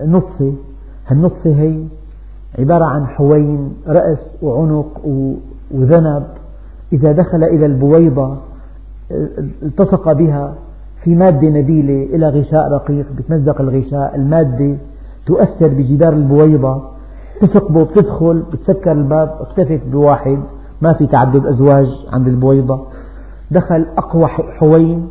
نطفة. 0.00 0.52
النطفة 1.10 1.50
هي 1.50 1.84
عبارة 2.58 2.84
عن 2.84 3.06
حوين 3.06 3.72
رأس 3.88 4.18
وعنق 4.42 5.00
وذنب. 5.70 6.26
إذا 6.92 7.12
دخل 7.12 7.44
إلى 7.44 7.66
البويضة 7.66 8.36
التصق 9.62 10.12
بها 10.12 10.54
في 11.02 11.14
مادة 11.14 11.48
نبيلة 11.48 12.16
إلى 12.16 12.28
غشاء 12.28 12.72
رقيق 12.72 13.06
بتمزق 13.18 13.60
الغشاء. 13.60 14.16
المادة 14.16 14.76
تؤثر 15.26 15.68
بجدار 15.68 16.12
البويضة. 16.12 16.82
تثقبه 17.40 17.84
بتدخل 17.84 18.42
بتسكر 18.52 18.92
الباب 18.92 19.38
اكتفت 19.40 19.80
بواحد. 19.92 20.38
ما 20.82 20.92
في 20.92 21.06
تعدد 21.06 21.46
أزواج 21.46 22.06
عند 22.12 22.26
البويضة. 22.26 22.80
دخل 23.50 23.86
أقوى 23.98 24.26
حوين. 24.26 25.08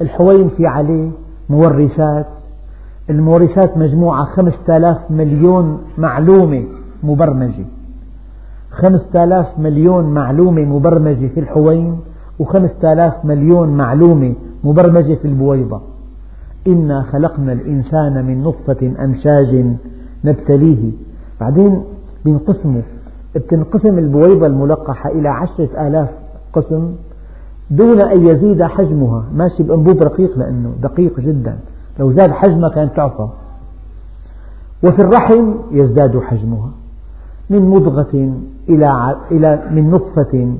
الحوين 0.00 0.48
في 0.48 0.66
عليه 0.66 1.10
مورثات. 1.50 2.26
المورثات 3.10 3.76
مجموعة 3.76 4.24
خمسة 4.24 4.76
آلاف 4.76 5.10
مليون 5.10 5.78
معلومة. 5.98 6.64
مبرمجة. 7.04 7.64
خمسة 8.70 9.24
آلاف 9.24 9.58
مليون 9.58 10.04
معلومة 10.04 10.62
مبرمجة 10.62 11.26
في 11.26 11.40
الحوين 11.40 12.00
وخمسة 12.38 12.92
آلاف 12.92 13.24
مليون 13.24 13.68
معلومة 13.68 14.34
مبرمجة 14.64 15.14
في 15.14 15.24
البويضة. 15.24 15.80
إنا 16.66 17.02
خلقنا 17.02 17.52
الإنسان 17.52 18.24
من 18.26 18.42
نطفة 18.42 18.92
أمشاج 19.04 19.66
نبتليه. 20.24 20.92
بعدين 21.40 21.82
بينقسموا. 22.24 22.82
بتنقسم 23.34 23.98
البويضة 23.98 24.46
الملقحة 24.46 25.10
إلى 25.10 25.28
عشرة 25.28 25.88
آلاف 25.88 26.08
قسم 26.52 26.92
دون 27.70 28.00
أن 28.00 28.26
يزيد 28.26 28.62
حجمها. 28.62 29.24
ماشي 29.34 29.62
بأنبوب 29.62 30.02
رقيق 30.02 30.38
لأنه 30.38 30.72
دقيق 30.82 31.20
جدا. 31.20 31.58
لو 31.98 32.12
زاد 32.12 32.30
حجمها 32.30 32.68
كانت 32.68 32.96
تعصى 32.96 33.28
وفي 34.84 35.02
الرحم 35.02 35.54
يزداد 35.70 36.18
حجمها. 36.18 36.70
من 37.52 37.70
مضغة 37.70 38.14
إلى 38.68 39.16
إلى 39.30 39.62
من 39.70 39.90
نطفة 39.90 40.54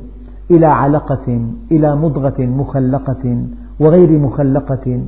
إلى 0.51 0.67
علقة 0.67 1.41
إلى 1.73 1.97
مضغة 1.97 2.35
مخلقة 2.39 3.45
وغير 3.81 4.19
مخلقة 4.19 5.01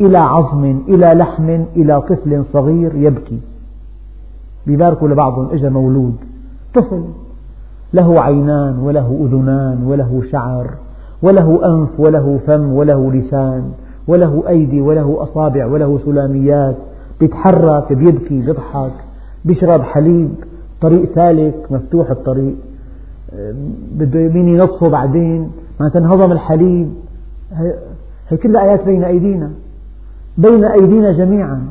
إلى 0.00 0.18
عظم 0.18 0.64
إلى 0.88 1.14
لحم 1.14 1.48
إلى 1.76 2.00
طفل 2.00 2.44
صغير 2.44 2.94
يبكي. 2.94 3.40
بيباركوا 4.66 5.08
لبعضهم 5.08 5.48
إجا 5.52 5.68
مولود. 5.68 6.16
طفل 6.74 7.04
له 7.94 8.20
عينان 8.20 8.78
وله 8.78 9.26
أذنان 9.26 9.82
وله 9.84 10.22
شعر 10.32 10.70
وله 11.22 11.60
أنف 11.74 12.00
وله 12.00 12.38
فم 12.46 12.72
وله 12.72 13.12
لسان 13.12 13.62
وله 14.08 14.42
أيدي 14.48 14.80
وله 14.80 15.22
أصابع 15.22 15.66
وله 15.66 15.98
سلاميات. 16.04 16.76
بيتحرك 17.20 17.92
بيبكي 17.92 18.40
بيضحك 18.40 18.92
بيشرب 19.44 19.82
حليب. 19.82 20.34
طريق 20.80 21.14
سالك 21.14 21.66
مفتوح 21.70 22.10
الطريق. 22.10 22.54
بده 23.92 24.20
مين 24.20 24.48
ينظفه 24.48 24.88
بعدين. 24.88 25.50
معناتها 25.80 25.98
انهضم 25.98 26.32
الحليب. 26.32 26.94
هي 28.28 28.36
كلها 28.36 28.62
آيات 28.62 28.84
بين 28.84 29.04
أيدينا. 29.04 29.50
بين 30.38 30.64
أيدينا 30.64 31.12
جميعا. 31.12 31.68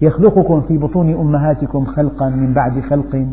يخلقكم 0.00 0.60
في 0.60 0.78
بطون 0.78 1.14
أمهاتكم 1.14 1.84
خلقا 1.84 2.28
من 2.28 2.52
بعد 2.52 2.80
خلق. 2.80 3.26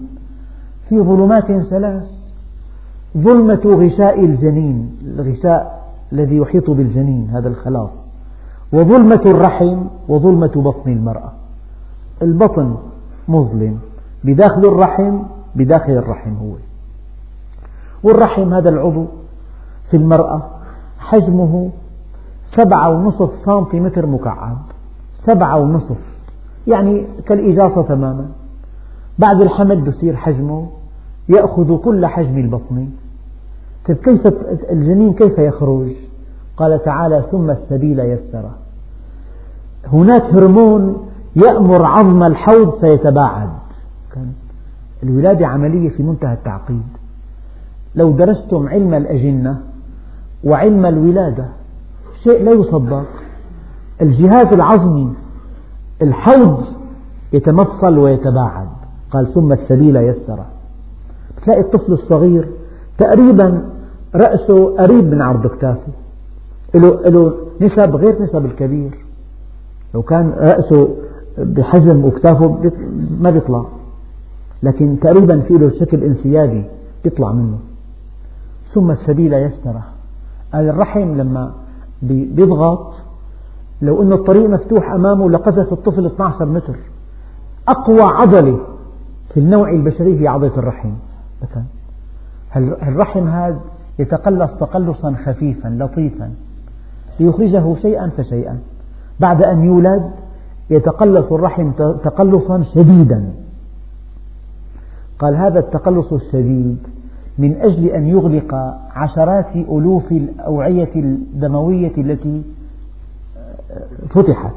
في 0.90 1.00
ظلمات 1.00 1.52
ثلاث. 1.62 2.08
ظلمة 3.18 3.62
غشاء 3.66 4.26
الجنين. 4.26 4.92
الغشاء 5.06 5.86
الذي 6.14 6.38
يحيط 6.38 6.72
بالجنين 6.72 7.30
هذا 7.30 7.48
الخلاص. 7.48 8.06
وظلمة 8.74 9.22
الرحم 9.26 9.78
وظلمة 10.08 10.52
بطن 10.56 10.92
المرأة. 10.92 11.32
البطن 12.22 12.76
مظلم. 13.28 13.78
بداخل 14.24 14.66
الرحم 14.66 15.20
بداخل 15.56 15.92
الرحم 15.92 16.36
هو. 16.36 16.54
والرحم 18.04 18.54
هذا 18.54 18.70
العضو 18.70 19.06
في 19.92 19.98
المرأة 19.98 20.44
حجمه 21.00 21.70
سبعة 22.56 22.90
ونصف 22.90 23.30
سنتيمتر 23.46 24.06
مكعب. 24.06 24.58
سبعة 25.26 25.60
ونصف 25.60 25.98
يعني 26.68 27.06
كالإجاصة 27.26 27.82
تماما. 27.82 28.26
بعد 29.20 29.42
الحمل 29.42 29.82
بصير 29.82 30.16
حجمه 30.16 30.68
يأخذ 31.30 31.78
كل 31.78 32.06
حجم 32.06 32.38
البطن. 32.38 32.90
طيب 33.88 33.98
كيف 33.98 34.28
الجنين 34.72 35.14
كيف 35.14 35.38
يخرج؟ 35.38 35.92
قال 36.58 36.84
تعالى 36.84 37.24
ثم 37.32 37.50
السبيل 37.50 38.00
يسره. 38.00 38.52
هناك 39.94 40.22
هرمون 40.22 41.10
يأمر 41.36 41.86
عظم 41.86 42.24
الحوض 42.24 42.80
فيتباعد. 42.80 43.50
الولادة 45.04 45.48
عملية 45.48 45.90
في 45.90 46.04
منتهى 46.04 46.34
التعقيد. 46.34 46.84
لو 47.96 48.12
درستم 48.12 48.68
علم 48.68 48.94
الأجنة 48.94 49.62
وعلم 50.44 50.86
الولادة 50.86 51.46
شيء 52.24 52.44
لا 52.44 52.52
يصدق 52.52 53.06
الجهاز 54.02 54.54
العظمي 54.54 55.14
الحوض 56.02 56.64
يتمفصل 57.34 57.98
ويتباعد. 57.98 58.68
قال 59.12 59.34
ثم 59.34 59.52
السبيل 59.52 59.96
يسره 59.96 60.46
تلاقي 61.44 61.62
الطفل 61.62 61.92
الصغير 61.92 62.48
تقريبا 62.98 63.70
رأسه 64.16 64.78
قريب 64.78 65.04
من 65.14 65.22
عرض 65.22 65.48
كتافه. 65.48 65.92
له, 66.76 67.10
له 67.10 67.34
نسب 67.62 67.96
غير 67.96 68.22
نسب 68.22 68.46
الكبير. 68.46 69.06
لو 69.94 70.02
كان 70.02 70.34
رأسه 70.38 70.90
بحجم 71.38 72.06
وكتافه 72.06 72.72
ما 73.20 73.30
بيطلع. 73.30 73.66
لكن 74.66 75.00
تقريبا 75.00 75.40
في 75.40 75.54
له 75.54 75.70
شكل 75.80 76.04
انسيابي 76.04 76.66
يطلع 77.06 77.32
منه. 77.32 77.58
ثم 78.74 78.92
السبيل 78.92 79.34
يسره. 79.34 79.84
الرحم 80.56 81.18
لما 81.18 81.54
بيضغط 82.02 82.94
لو 83.82 84.02
أن 84.04 84.14
الطريق 84.14 84.50
مفتوح 84.50 84.92
أمامه 84.92 85.30
لقذف 85.30 85.74
الطفل 85.74 86.06
12 86.06 86.46
متر. 86.46 86.76
أقوى 87.68 88.02
عضلة 88.02 88.60
في 89.34 89.40
النوع 89.40 89.72
البشري 89.72 90.22
هي 90.22 90.28
عضلة 90.28 90.58
الرحم. 90.58 90.92
الرحم 92.58 93.28
هذا 93.28 93.60
يتقلص 94.00 94.52
تقلصا 94.60 95.16
خفيفا 95.26 95.68
لطيفا 95.68 96.32
ليخرجه 97.20 97.76
شيئا 97.82 98.10
فشيئا. 98.18 98.60
بعد 99.20 99.44
أن 99.44 99.64
يولد 99.64 100.12
يتقلص 100.70 101.32
الرحم 101.32 101.72
تقلصا 102.04 102.64
شديدا. 102.64 103.45
قال 105.20 105.36
هذا 105.36 105.60
التقلص 105.60 106.14
الشديد 106.14 106.78
من 107.38 107.56
أجل 107.62 107.86
أن 107.86 108.08
يغلق 108.08 108.56
عشرات 108.96 109.56
ألوف 109.56 110.12
الأوعية 110.12 110.96
الدموية 110.96 111.92
التي 111.98 112.42
فتحت. 114.10 114.54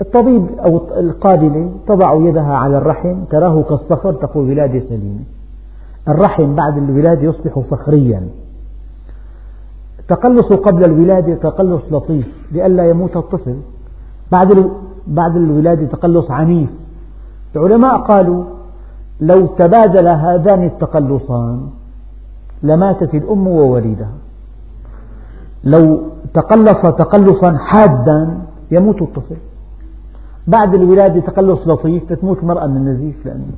الطبيب 0.00 0.46
أو 0.58 0.76
القابلة 1.00 1.70
تضع 1.86 2.14
يدها 2.14 2.54
على 2.54 2.78
الرحم 2.78 3.24
تراه 3.30 3.62
كالصخر 3.62 4.12
تقول 4.12 4.50
ولادة 4.50 4.80
سليمة 4.80 5.20
الرحم 6.08 6.54
بعد 6.54 6.78
الولادة 6.78 7.22
يصبح 7.22 7.58
صخريا. 7.58 8.22
تقلص 10.08 10.46
قبل 10.46 10.84
الولادة 10.84 11.34
تقلص 11.34 11.82
لطيف 11.90 12.28
لئلا 12.52 12.88
يموت 12.88 13.16
الطفل. 13.16 13.56
بعد 14.32 14.70
بعد 15.06 15.36
الولادة 15.36 15.86
تقلص 15.86 16.30
عنيف. 16.30 16.70
العلماء 17.56 17.98
قالوا 17.98 18.44
لو 19.30 19.46
تبادل 19.46 20.08
هذان 20.08 20.62
التقلصان 20.64 21.60
لماتت 22.62 23.14
الأم 23.14 23.46
ووليدها. 23.46 24.14
لو 25.64 26.02
تقلص 26.34 26.82
تقلصا 26.82 27.56
حادا 27.56 28.38
يموت 28.70 29.02
الطفل. 29.02 29.36
بعد 30.46 30.74
الولادة 30.74 31.20
تقلص 31.20 31.68
لطيف 31.68 32.12
تموت 32.12 32.38
المرأة 32.42 32.66
من 32.66 32.76
النزيف 32.76 33.26
لأنه 33.26 33.56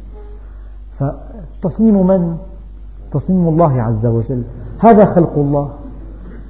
فتصميم 0.98 2.06
من؟ 2.06 2.36
تصميم 3.12 3.48
الله 3.48 3.82
عز 3.82 4.06
وجل. 4.06 4.42
هذا 4.78 5.04
خلق 5.04 5.32
الله. 5.36 5.68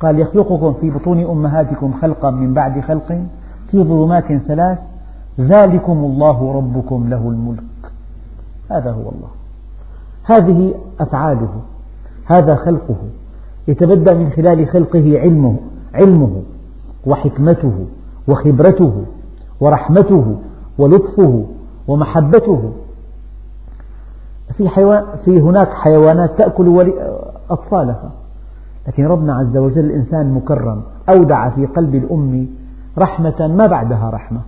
قال 0.01 0.19
يخلقكم 0.21 0.73
في 0.73 0.91
بطون 0.91 1.21
أمهاتكم 1.21 1.93
خلقا 1.93 2.31
من 2.31 2.55
بعد 2.55 2.81
خلق 2.81 3.09
في 3.71 3.85
ظلمات 3.85 4.33
ثلاث 4.33 4.79
ذلكم 5.41 5.99
الله 5.99 6.53
ربكم 6.53 7.09
له 7.09 7.29
الملك. 7.29 7.74
هذا 8.71 8.91
هو 8.91 9.01
الله. 9.01 9.31
هذه 10.25 10.75
أفعاله. 11.01 11.53
هذا 12.27 12.55
خلقه. 12.55 12.97
يتبدى 13.69 14.15
من 14.15 14.31
خلال 14.31 14.69
خلقه 14.69 15.21
علمه 15.21 15.57
علمه 15.95 16.43
وحكمته 17.07 17.87
وخبرته 18.29 19.05
ورحمته 19.61 20.37
ولطفه 20.79 21.45
ومحبته. 21.89 22.73
في, 24.57 24.69
حيوان 24.69 25.05
في 25.25 25.41
هناك 25.41 25.69
حيوانات 25.69 26.39
تأكل 26.39 26.93
أطفالها. 27.51 28.11
لكن 28.89 29.07
ربنا 29.07 29.35
عز 29.35 29.57
وجل 29.57 29.85
الإنسان 29.85 30.33
مكرم 30.33 30.83
أودع 31.09 31.49
في 31.49 31.67
قلب 31.67 31.95
الأم 31.95 32.47
رحمة 32.99 33.47
ما 33.47 33.67
بعدها 33.67 34.11
رحمة. 34.11 34.41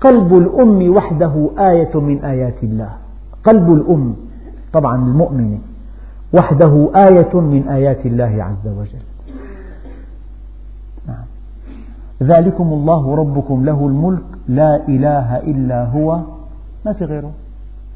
قلب 0.00 0.38
الأم 0.38 0.96
وحده 0.96 1.50
آية 1.58 2.00
من 2.00 2.24
آيات 2.24 2.62
الله. 2.62 2.90
قلب 3.46 3.72
الأم 3.72 4.14
طبعا 4.72 4.96
المؤمنة 4.96 5.58
وحده 6.34 6.90
آية 6.94 7.40
من 7.40 7.68
آيات 7.68 8.06
الله 8.06 8.44
عز 8.44 8.68
وجل. 8.68 9.04
نعم. 11.08 11.24
ذلكم 12.22 12.72
الله 12.72 13.14
ربكم 13.14 13.64
له 13.64 13.86
الملك 13.86 14.22
لا 14.48 14.88
إله 14.88 15.36
إلا 15.36 15.84
هو 15.84 16.20
ما 16.86 16.92
في 16.92 17.04
غيره. 17.04 17.32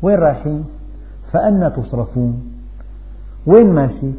وين 0.02 0.18
رايحين؟ 0.18 0.64
فأنا 1.32 1.68
تصرفون. 1.68 2.42
وين 3.46 3.72
ماشي؟ 3.72 4.10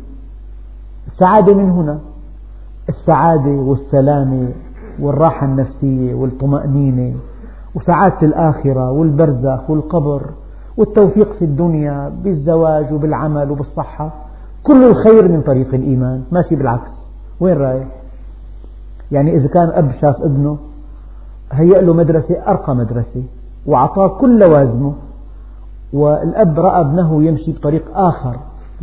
السعادة 1.08 1.54
من 1.54 1.70
هنا. 1.70 2.00
السعادة 2.90 3.52
والسلامة 3.52 4.50
والراحة 5.00 5.46
النفسية 5.46 6.14
والطمأنينة 6.14 7.16
وسعادة 7.76 8.22
الآخرة 8.22 8.92
والبرزخ 8.92 9.70
والقبر. 9.70 10.30
والتوفيق 10.82 11.34
في 11.34 11.46
الدنيا 11.46 12.12
بالزواج 12.24 12.94
وبالعمل 12.94 13.52
وبالصحة. 13.52 14.12
كل 14.64 14.84
الخير 14.86 15.28
من 15.28 15.42
طريق 15.42 15.74
الإيمان 15.74 16.24
ماشي 16.32 16.56
بالعكس. 16.56 16.92
وين 17.40 17.58
رايح 17.58 17.88
يعني 19.12 19.38
إذا 19.38 19.48
كان 19.48 19.70
أب 19.70 19.92
شاف 19.92 20.22
ابنه 20.22 20.58
هيأ 21.52 21.82
له 21.82 21.94
مدرسة 21.94 22.36
أرقى 22.48 22.76
مدرسة 22.76 23.24
وأعطاه 23.66 24.08
كل 24.08 24.40
لوازمه 24.40 24.94
والأب 25.94 26.60
رأى 26.60 26.82
ابنه 26.82 27.24
يمشي 27.24 27.52
بطريق 27.52 27.98
آخر. 27.98 28.36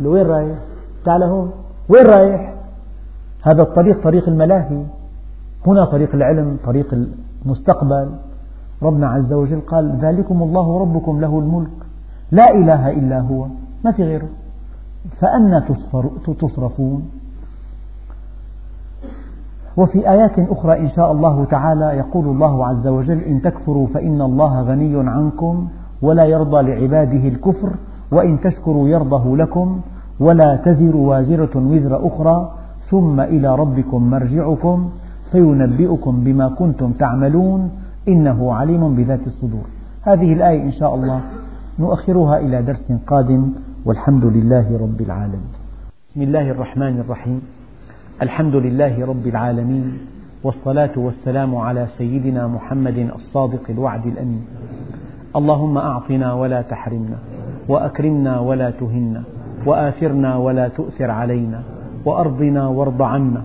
وين 0.05 0.25
رايح 0.25 0.57
تعال 1.05 1.23
هون. 1.23 1.51
وين 1.89 2.05
رأيح؟ 2.05 2.53
هذا 3.41 3.61
الطريق 3.61 4.03
طريق 4.03 4.29
الملاهي. 4.29 4.83
هنا 5.67 5.85
طريق 5.85 6.15
العلم 6.15 6.57
طريق 6.65 6.93
المستقبل. 7.45 8.09
ربنا 8.83 9.07
عز 9.07 9.33
وجل 9.33 9.61
قال 9.61 9.97
ذلكم 10.01 10.43
الله 10.43 10.79
ربكم 10.81 11.21
له 11.21 11.39
الملك. 11.39 11.88
لا 12.31 12.55
إله 12.55 12.89
إلا 12.89 13.19
هو 13.19 13.45
ما 13.85 13.91
في 13.91 14.03
غيره. 14.03 14.27
فأنا 15.19 15.65
تصرفون. 16.39 17.09
وفي 19.77 20.09
آيات 20.09 20.39
أخرى 20.39 20.79
إن 20.79 20.89
شاء 20.89 21.11
الله 21.11 21.45
تعالى 21.45 21.85
يقول 21.85 22.25
الله 22.25 22.65
عز 22.65 22.87
وجل 22.87 23.19
إن 23.19 23.41
تكفروا 23.41 23.87
فإن 23.87 24.21
الله 24.21 24.61
غني 24.61 25.09
عنكم 25.09 25.67
ولا 26.01 26.25
يرضى 26.25 26.61
لعباده 26.61 27.27
الكفر 27.27 27.69
وإن 28.11 28.41
تشكروا 28.41 28.87
يرضه 28.89 29.37
لكم 29.37 29.81
ولا 30.19 30.55
تزر 30.55 30.95
وازرة 30.95 31.57
وزر 31.57 32.07
أخرى 32.07 32.51
ثم 32.89 33.19
إلى 33.19 33.55
ربكم 33.55 34.09
مرجعكم 34.09 34.89
فينبئكم 35.31 36.23
بما 36.23 36.49
كنتم 36.49 36.91
تعملون 36.91 37.71
إنه 38.07 38.53
عليم 38.53 38.95
بذات 38.95 39.27
الصدور. 39.27 39.65
هذه 40.01 40.33
الآية 40.33 40.63
إن 40.63 40.71
شاء 40.71 40.95
الله 40.95 41.21
نؤخرها 41.79 42.39
إلى 42.39 42.61
درس 42.61 42.91
قادم 43.07 43.51
والحمد 43.85 44.25
لله 44.25 44.77
رب 44.77 45.01
العالمين. 45.01 45.51
بسم 46.09 46.21
الله 46.21 46.51
الرحمن 46.51 46.99
الرحيم. 46.99 47.41
الحمد 48.21 48.55
لله 48.55 49.05
رب 49.05 49.27
العالمين 49.27 49.97
والصلاة 50.43 50.91
والسلام 50.97 51.55
على 51.55 51.87
سيدنا 51.97 52.47
محمد 52.47 52.97
الصادق 53.15 53.69
الوعد 53.69 54.05
الأمين. 54.05 54.45
اللهم 55.35 55.77
أعطنا 55.77 56.33
ولا 56.33 56.61
تحرمنا 56.61 57.17
وأكرمنا 57.69 58.39
ولا 58.39 58.69
تهنا 58.71 59.23
وآثرنا 59.65 60.37
ولا 60.37 60.67
تؤثر 60.67 61.11
علينا 61.11 61.63
وأرضنا 62.05 62.67
وارض 62.67 63.01
عنا. 63.01 63.43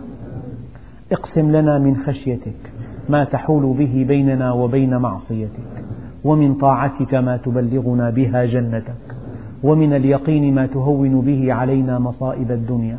اقسم 1.13 1.51
لنا 1.51 1.79
من 1.79 1.97
خشيتك 1.97 2.73
ما 3.09 3.25
تحول 3.25 3.77
به 3.79 4.05
بيننا 4.09 4.53
وبين 4.53 4.97
معصيتك. 4.97 5.85
ومن 6.25 6.55
طاعتك 6.55 7.15
ما 7.15 7.37
تبلغنا 7.37 8.11
بها 8.11 8.45
جنتك 8.45 9.17
ومن 9.63 9.93
اليقين 9.93 10.55
ما 10.55 10.67
تهون 10.67 11.21
به 11.21 11.53
علينا 11.53 11.99
مصائب 11.99 12.51
الدنيا. 12.51 12.99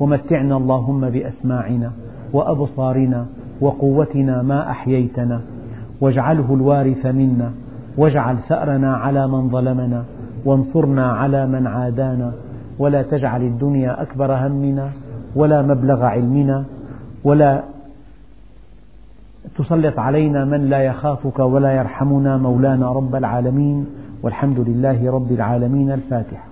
ومتعنا 0.00 0.56
اللهم 0.56 1.10
بأسماعنا 1.10 1.90
وأبصارنا 2.32 3.26
وقوتنا 3.60 4.42
ما 4.42 4.70
أحييتنا. 4.70 5.40
واجعله 6.00 6.54
الوارث 6.54 7.06
منا. 7.06 7.50
واجعل 7.96 8.36
ثأرنا 8.48 8.96
على 8.96 9.28
من 9.28 9.48
ظلمنا. 9.48 10.04
وانصرنا 10.44 11.12
على 11.12 11.46
من 11.46 11.66
عادانا. 11.66 12.32
ولا 12.78 13.02
تجعل 13.02 13.42
الدنيا 13.42 14.02
أكبر 14.02 14.46
همنا 14.46 14.90
ولا 15.36 15.62
مبلغ 15.62 16.04
علمنا. 16.04 16.64
ولا 17.24 17.62
تسلط 19.58 19.98
علينا 19.98 20.44
من 20.44 20.70
لا 20.70 20.82
يخافك 20.82 21.38
ولا 21.38 21.72
يرحمنا 21.72 22.36
مولانا 22.36 22.92
رب 22.92 23.14
العالمين 23.14 23.86
والحمد 24.22 24.58
لله 24.60 25.10
رب 25.10 25.32
العالمين 25.32 25.90
الفاتحة 25.92 26.49